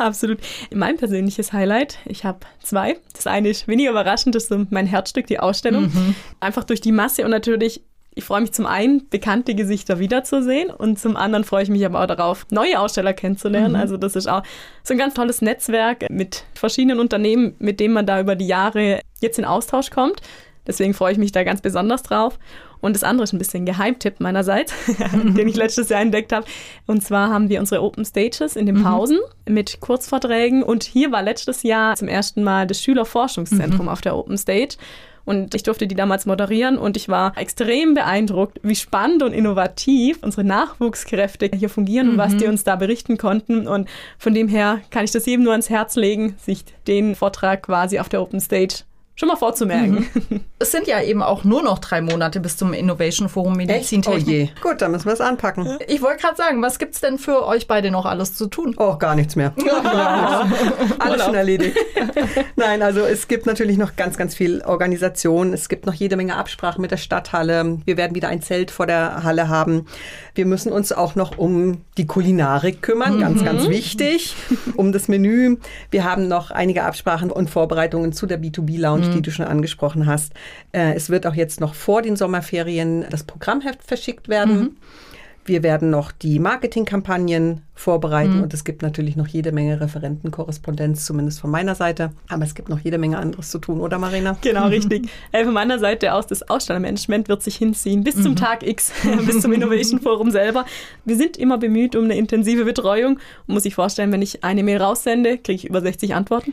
Absolut. 0.00 0.38
Mein 0.74 0.96
persönliches 0.96 1.52
Highlight, 1.52 1.98
ich 2.06 2.24
habe 2.24 2.40
zwei. 2.62 2.96
Das 3.12 3.26
eine 3.26 3.50
ist 3.50 3.68
weniger 3.68 3.90
überraschend, 3.90 4.34
das 4.34 4.44
ist 4.44 4.70
mein 4.70 4.86
Herzstück, 4.86 5.26
die 5.26 5.38
Ausstellung. 5.38 5.84
Mhm. 5.84 6.14
Einfach 6.40 6.64
durch 6.64 6.80
die 6.80 6.92
Masse 6.92 7.24
und 7.24 7.30
natürlich 7.30 7.82
ich 8.14 8.24
freue 8.24 8.40
mich 8.40 8.52
zum 8.52 8.66
einen, 8.66 9.08
bekannte 9.08 9.54
Gesichter 9.54 10.00
wiederzusehen 10.00 10.70
und 10.70 10.98
zum 10.98 11.16
anderen 11.16 11.44
freue 11.44 11.62
ich 11.62 11.68
mich 11.68 11.86
aber 11.86 12.02
auch 12.02 12.06
darauf, 12.06 12.44
neue 12.50 12.80
Aussteller 12.80 13.12
kennenzulernen. 13.12 13.74
Mhm. 13.74 13.80
Also 13.80 13.96
das 13.96 14.16
ist 14.16 14.26
auch 14.26 14.42
so 14.82 14.94
ein 14.94 14.98
ganz 14.98 15.14
tolles 15.14 15.42
Netzwerk 15.42 16.10
mit 16.10 16.44
verschiedenen 16.54 16.98
Unternehmen, 16.98 17.54
mit 17.60 17.78
denen 17.78 17.94
man 17.94 18.06
da 18.06 18.20
über 18.20 18.34
die 18.34 18.48
Jahre 18.48 19.00
jetzt 19.20 19.38
in 19.38 19.44
Austausch 19.44 19.90
kommt. 19.90 20.20
Deswegen 20.66 20.92
freue 20.92 21.12
ich 21.12 21.18
mich 21.18 21.32
da 21.32 21.44
ganz 21.44 21.60
besonders 21.60 22.02
drauf. 22.02 22.38
Und 22.80 22.94
das 22.94 23.04
andere 23.04 23.24
ist 23.24 23.32
ein 23.32 23.38
bisschen 23.38 23.66
Geheimtipp 23.66 24.20
meinerseits, 24.20 24.72
den 25.12 25.48
ich 25.48 25.56
letztes 25.56 25.88
Jahr 25.88 26.00
entdeckt 26.00 26.32
habe. 26.32 26.46
Und 26.86 27.02
zwar 27.02 27.30
haben 27.30 27.48
wir 27.48 27.60
unsere 27.60 27.82
Open 27.82 28.04
Stages 28.04 28.56
in 28.56 28.66
den 28.66 28.78
mhm. 28.78 28.84
Pausen 28.84 29.18
mhm. 29.46 29.54
mit 29.54 29.80
Kurzvorträgen. 29.80 30.62
Und 30.62 30.84
hier 30.84 31.12
war 31.12 31.22
letztes 31.22 31.62
Jahr 31.62 31.96
zum 31.96 32.08
ersten 32.08 32.42
Mal 32.42 32.66
das 32.66 32.82
Schülerforschungszentrum 32.82 33.86
mhm. 33.86 33.88
auf 33.88 34.00
der 34.00 34.16
Open 34.16 34.38
Stage. 34.38 34.76
Und 35.24 35.54
ich 35.54 35.62
durfte 35.62 35.86
die 35.86 35.94
damals 35.94 36.26
moderieren 36.26 36.78
und 36.78 36.96
ich 36.96 37.08
war 37.08 37.36
extrem 37.36 37.94
beeindruckt, 37.94 38.58
wie 38.62 38.74
spannend 38.74 39.22
und 39.22 39.32
innovativ 39.32 40.18
unsere 40.22 40.44
Nachwuchskräfte 40.44 41.50
hier 41.54 41.68
fungieren 41.68 42.08
mhm. 42.08 42.12
und 42.14 42.18
was 42.18 42.36
die 42.36 42.46
mhm. 42.46 42.52
uns 42.52 42.64
da 42.64 42.76
berichten 42.76 43.16
konnten. 43.16 43.68
Und 43.68 43.88
von 44.18 44.34
dem 44.34 44.48
her 44.48 44.80
kann 44.90 45.04
ich 45.04 45.12
das 45.12 45.26
jedem 45.26 45.44
nur 45.44 45.52
ans 45.52 45.70
Herz 45.70 45.96
legen, 45.96 46.34
sich 46.38 46.64
den 46.86 47.14
Vortrag 47.14 47.62
quasi 47.62 47.98
auf 47.98 48.08
der 48.08 48.22
Open 48.22 48.40
Stage 48.40 48.82
schon 49.20 49.28
mal 49.28 49.36
vorzumerken. 49.36 50.08
Mhm. 50.28 50.40
Es 50.62 50.72
sind 50.72 50.86
ja 50.86 51.00
eben 51.00 51.22
auch 51.22 51.42
nur 51.42 51.62
noch 51.62 51.78
drei 51.78 52.02
Monate 52.02 52.38
bis 52.38 52.58
zum 52.58 52.74
Innovation 52.74 53.30
Forum 53.30 53.54
Medizintechnik. 53.54 54.26
Oh 54.26 54.30
je. 54.30 54.48
Gut, 54.60 54.82
dann 54.82 54.90
müssen 54.90 55.06
wir 55.06 55.14
es 55.14 55.20
anpacken. 55.22 55.78
Ich 55.88 56.02
wollte 56.02 56.20
gerade 56.20 56.36
sagen, 56.36 56.60
was 56.60 56.78
gibt 56.78 56.94
es 56.94 57.00
denn 57.00 57.16
für 57.16 57.46
euch 57.46 57.66
beide 57.66 57.90
noch 57.90 58.04
alles 58.04 58.34
zu 58.34 58.46
tun? 58.46 58.74
Oh, 58.76 58.98
gar 58.98 59.14
nichts 59.14 59.36
mehr. 59.36 59.54
alles 60.98 61.24
schon 61.24 61.34
erledigt. 61.34 61.78
Nein, 62.56 62.82
also 62.82 63.00
es 63.00 63.26
gibt 63.26 63.46
natürlich 63.46 63.78
noch 63.78 63.96
ganz, 63.96 64.18
ganz 64.18 64.34
viel 64.34 64.60
Organisation. 64.60 65.54
Es 65.54 65.70
gibt 65.70 65.86
noch 65.86 65.94
jede 65.94 66.18
Menge 66.18 66.36
Absprachen 66.36 66.82
mit 66.82 66.90
der 66.90 66.98
Stadthalle. 66.98 67.78
Wir 67.86 67.96
werden 67.96 68.14
wieder 68.14 68.28
ein 68.28 68.42
Zelt 68.42 68.70
vor 68.70 68.86
der 68.86 69.22
Halle 69.22 69.48
haben. 69.48 69.86
Wir 70.34 70.44
müssen 70.44 70.72
uns 70.72 70.92
auch 70.92 71.14
noch 71.14 71.38
um 71.38 71.78
die 71.96 72.06
Kulinarik 72.06 72.82
kümmern, 72.82 73.16
mhm. 73.16 73.20
ganz, 73.20 73.44
ganz 73.44 73.68
wichtig, 73.68 74.36
um 74.76 74.92
das 74.92 75.08
Menü. 75.08 75.56
Wir 75.90 76.04
haben 76.04 76.28
noch 76.28 76.50
einige 76.50 76.84
Absprachen 76.84 77.30
und 77.30 77.48
Vorbereitungen 77.48 78.12
zu 78.12 78.26
der 78.26 78.38
B2B-Lounge, 78.38 79.06
mhm. 79.06 79.09
Die 79.14 79.22
du 79.22 79.30
schon 79.30 79.46
angesprochen 79.46 80.06
hast. 80.06 80.32
Äh, 80.72 80.94
es 80.94 81.10
wird 81.10 81.26
auch 81.26 81.34
jetzt 81.34 81.60
noch 81.60 81.74
vor 81.74 82.02
den 82.02 82.16
Sommerferien 82.16 83.04
das 83.10 83.24
Programmheft 83.24 83.82
verschickt 83.82 84.28
werden. 84.28 84.60
Mhm. 84.60 84.76
Wir 85.44 85.62
werden 85.62 85.90
noch 85.90 86.12
die 86.12 86.38
Marketingkampagnen 86.38 87.62
vorbereiten 87.80 88.36
mhm. 88.36 88.42
und 88.42 88.54
es 88.54 88.64
gibt 88.64 88.82
natürlich 88.82 89.16
noch 89.16 89.26
jede 89.26 89.52
Menge 89.52 89.80
Referentenkorrespondenz, 89.80 91.06
zumindest 91.06 91.40
von 91.40 91.50
meiner 91.50 91.74
Seite. 91.74 92.12
Aber 92.28 92.44
es 92.44 92.54
gibt 92.54 92.68
noch 92.68 92.78
jede 92.78 92.98
Menge 92.98 93.18
anderes 93.18 93.50
zu 93.50 93.58
tun, 93.58 93.80
oder 93.80 93.98
Marina? 93.98 94.36
Genau, 94.42 94.66
richtig. 94.68 95.08
Äh, 95.32 95.44
von 95.44 95.54
meiner 95.54 95.78
Seite 95.78 96.12
aus, 96.12 96.26
das 96.26 96.48
Ausstellermanagement 96.48 97.28
wird 97.28 97.42
sich 97.42 97.56
hinziehen 97.56 98.04
bis 98.04 98.16
zum 98.22 98.32
mhm. 98.32 98.36
Tag 98.36 98.66
X, 98.66 98.92
bis 99.26 99.40
zum 99.40 99.52
Innovation 99.52 100.00
Forum 100.02 100.30
selber. 100.30 100.66
Wir 101.04 101.16
sind 101.16 101.38
immer 101.38 101.56
bemüht 101.56 101.96
um 101.96 102.04
eine 102.04 102.16
intensive 102.16 102.64
Betreuung. 102.64 103.18
Und 103.46 103.54
muss 103.54 103.64
ich 103.64 103.74
vorstellen, 103.74 104.12
wenn 104.12 104.22
ich 104.22 104.44
eine 104.44 104.62
Mail 104.62 104.82
raussende, 104.82 105.38
kriege 105.38 105.56
ich 105.56 105.64
über 105.64 105.80
60 105.80 106.14
Antworten. 106.14 106.52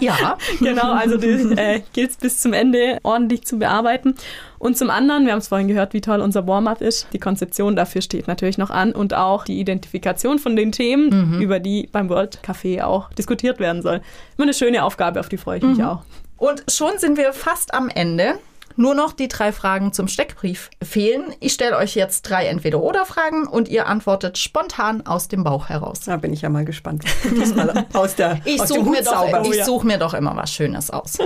ja. 0.00 0.38
genau, 0.58 0.92
also 0.92 1.16
äh, 1.16 1.82
gilt 1.92 2.10
es 2.10 2.16
bis 2.16 2.40
zum 2.40 2.54
Ende 2.54 2.98
ordentlich 3.02 3.44
zu 3.44 3.58
bearbeiten. 3.58 4.14
Und 4.60 4.76
zum 4.76 4.90
anderen, 4.90 5.24
wir 5.24 5.32
haben 5.32 5.38
es 5.38 5.48
vorhin 5.48 5.68
gehört, 5.68 5.94
wie 5.94 6.02
toll 6.02 6.20
unser 6.20 6.46
Warm-up 6.46 6.82
ist. 6.82 7.06
Die 7.14 7.18
Konzeption 7.18 7.76
dafür 7.76 8.02
steht 8.02 8.28
natürlich 8.28 8.58
noch 8.58 8.68
an 8.68 8.92
und 8.92 9.14
auch 9.14 9.44
die 9.44 9.58
Identifikation 9.58 10.29
von 10.38 10.56
den 10.56 10.72
Themen, 10.72 11.34
mhm. 11.34 11.40
über 11.40 11.58
die 11.58 11.88
beim 11.90 12.08
World 12.08 12.40
Café 12.44 12.82
auch 12.82 13.12
diskutiert 13.14 13.58
werden 13.58 13.82
soll. 13.82 14.00
Immer 14.36 14.44
eine 14.44 14.54
schöne 14.54 14.84
Aufgabe, 14.84 15.20
auf 15.20 15.28
die 15.28 15.36
freue 15.36 15.58
ich 15.58 15.64
mich 15.64 15.78
mhm. 15.78 15.84
auch. 15.84 16.02
Und 16.36 16.64
schon 16.70 16.98
sind 16.98 17.18
wir 17.18 17.32
fast 17.32 17.74
am 17.74 17.88
Ende. 17.88 18.38
Nur 18.76 18.94
noch 18.94 19.12
die 19.12 19.28
drei 19.28 19.52
Fragen 19.52 19.92
zum 19.92 20.08
Steckbrief 20.08 20.70
fehlen. 20.82 21.34
Ich 21.40 21.52
stelle 21.52 21.76
euch 21.76 21.94
jetzt 21.96 22.22
drei 22.22 22.46
Entweder-Oder-Fragen 22.46 23.46
und 23.46 23.68
ihr 23.68 23.86
antwortet 23.86 24.38
spontan 24.38 25.04
aus 25.06 25.28
dem 25.28 25.44
Bauch 25.44 25.68
heraus. 25.68 26.00
Da 26.06 26.16
bin 26.16 26.32
ich 26.32 26.42
ja 26.42 26.48
mal 26.48 26.64
gespannt. 26.64 27.04
mal 27.56 27.86
aus 27.92 28.14
der, 28.14 28.40
ich 28.44 28.62
suche 28.62 28.88
mir, 28.88 29.02
doch, 29.02 29.44
ich 29.44 29.64
such 29.64 29.82
mir 29.82 29.98
doch 29.98 30.14
immer 30.14 30.34
was 30.36 30.52
Schönes 30.52 30.90
aus. 30.90 31.18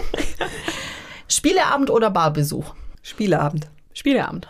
Spieleabend 1.28 1.90
oder 1.90 2.10
Barbesuch? 2.10 2.74
Spieleabend. 3.02 3.68
Spieleabend. 3.92 4.48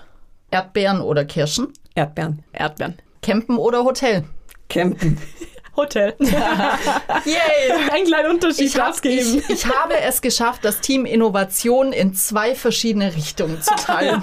Erdbeeren 0.51 1.01
oder 1.01 1.25
Kirschen? 1.25 1.73
Erdbeeren. 1.95 2.43
Erdbeeren. 2.53 2.95
Campen 3.23 3.57
oder 3.57 3.85
Hotel? 3.85 4.25
Campen. 4.68 5.18
Hotel. 5.77 6.14
Yay! 6.20 6.27
Ein 7.90 8.05
kleiner 8.05 8.31
Unterschied 8.31 8.66
ich, 8.68 8.79
hab, 8.79 9.05
ich, 9.05 9.50
ich, 9.50 9.66
habe 9.66 9.98
es 9.98 10.22
geschafft, 10.22 10.64
das 10.64 10.81
Team 10.81 11.05
Innovation 11.05 11.92
in 11.92 12.14
zwei 12.14 12.55
verschiedene 12.55 13.14
Richtungen 13.14 13.61
zu 13.61 13.74
teilen. 13.74 14.22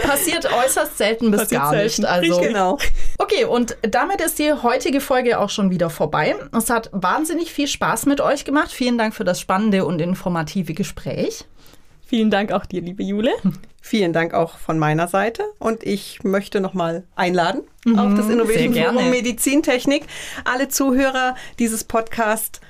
Passiert 0.00 0.46
äußerst 0.52 0.96
selten 0.96 1.30
bis 1.30 1.42
Passiert 1.42 1.60
gar 1.60 1.70
selten. 1.70 2.02
nicht. 2.02 2.10
Also, 2.10 2.40
genau. 2.40 2.78
Okay, 3.18 3.44
und 3.46 3.76
damit 3.82 4.20
ist 4.20 4.38
die 4.38 4.52
heutige 4.52 5.00
Folge 5.00 5.40
auch 5.40 5.50
schon 5.50 5.70
wieder 5.70 5.90
vorbei. 5.90 6.36
Es 6.56 6.70
hat 6.70 6.90
wahnsinnig 6.92 7.52
viel 7.52 7.66
Spaß 7.66 8.06
mit 8.06 8.20
euch 8.20 8.44
gemacht. 8.44 8.70
Vielen 8.70 8.96
Dank 8.96 9.14
für 9.14 9.24
das 9.24 9.40
spannende 9.40 9.84
und 9.84 10.00
informative 10.00 10.74
Gespräch. 10.74 11.46
Vielen 12.06 12.30
Dank 12.30 12.52
auch 12.52 12.66
dir, 12.66 12.80
liebe 12.80 13.02
Jule. 13.02 13.32
Vielen 13.86 14.14
Dank 14.14 14.32
auch 14.32 14.56
von 14.56 14.78
meiner 14.78 15.08
Seite. 15.08 15.42
Und 15.58 15.84
ich 15.84 16.24
möchte 16.24 16.62
nochmal 16.62 17.04
einladen 17.16 17.64
mhm, 17.84 17.98
auf 17.98 18.14
das 18.14 18.30
Innovation 18.30 18.72
Forum 18.72 19.10
Medizintechnik. 19.10 20.06
Alle 20.46 20.68
Zuhörer 20.68 21.34
dieses 21.58 21.84
Podcasts 21.84 22.62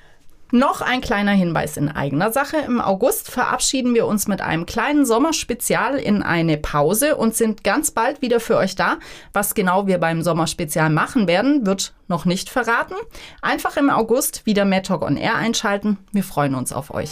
Noch 0.52 0.80
ein 0.80 1.00
kleiner 1.00 1.32
Hinweis 1.32 1.76
in 1.76 1.88
eigener 1.88 2.30
Sache. 2.30 2.58
Im 2.58 2.80
August 2.80 3.30
verabschieden 3.30 3.94
wir 3.94 4.06
uns 4.06 4.28
mit 4.28 4.40
einem 4.40 4.64
kleinen 4.64 5.04
Sommerspezial 5.04 5.96
in 5.96 6.22
eine 6.22 6.56
Pause 6.56 7.16
und 7.16 7.34
sind 7.34 7.64
ganz 7.64 7.90
bald 7.90 8.22
wieder 8.22 8.38
für 8.38 8.56
euch 8.56 8.76
da. 8.76 8.98
Was 9.32 9.54
genau 9.54 9.88
wir 9.88 9.98
beim 9.98 10.22
Sommerspezial 10.22 10.90
machen 10.90 11.26
werden, 11.26 11.66
wird 11.66 11.94
noch 12.06 12.26
nicht 12.26 12.48
verraten. 12.48 12.94
Einfach 13.42 13.76
im 13.76 13.90
August 13.90 14.46
wieder 14.46 14.64
MedTalk 14.64 15.02
on 15.02 15.16
Air 15.16 15.34
einschalten. 15.34 15.98
Wir 16.12 16.22
freuen 16.22 16.54
uns 16.54 16.72
auf 16.72 16.94
euch. 16.94 17.10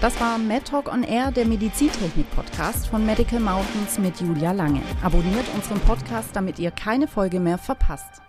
Das 0.00 0.20
war 0.20 0.36
MedTalk 0.36 0.92
on 0.92 1.04
Air, 1.04 1.30
der 1.30 1.46
Medizintechnik-Podcast 1.46 2.88
von 2.88 3.06
Medical 3.06 3.38
Mountains 3.38 3.98
mit 4.00 4.20
Julia 4.20 4.50
Lange. 4.50 4.82
Abonniert 5.00 5.44
unseren 5.54 5.78
Podcast, 5.80 6.30
damit 6.32 6.58
ihr 6.58 6.72
keine 6.72 7.06
Folge 7.06 7.38
mehr 7.38 7.56
verpasst. 7.56 8.22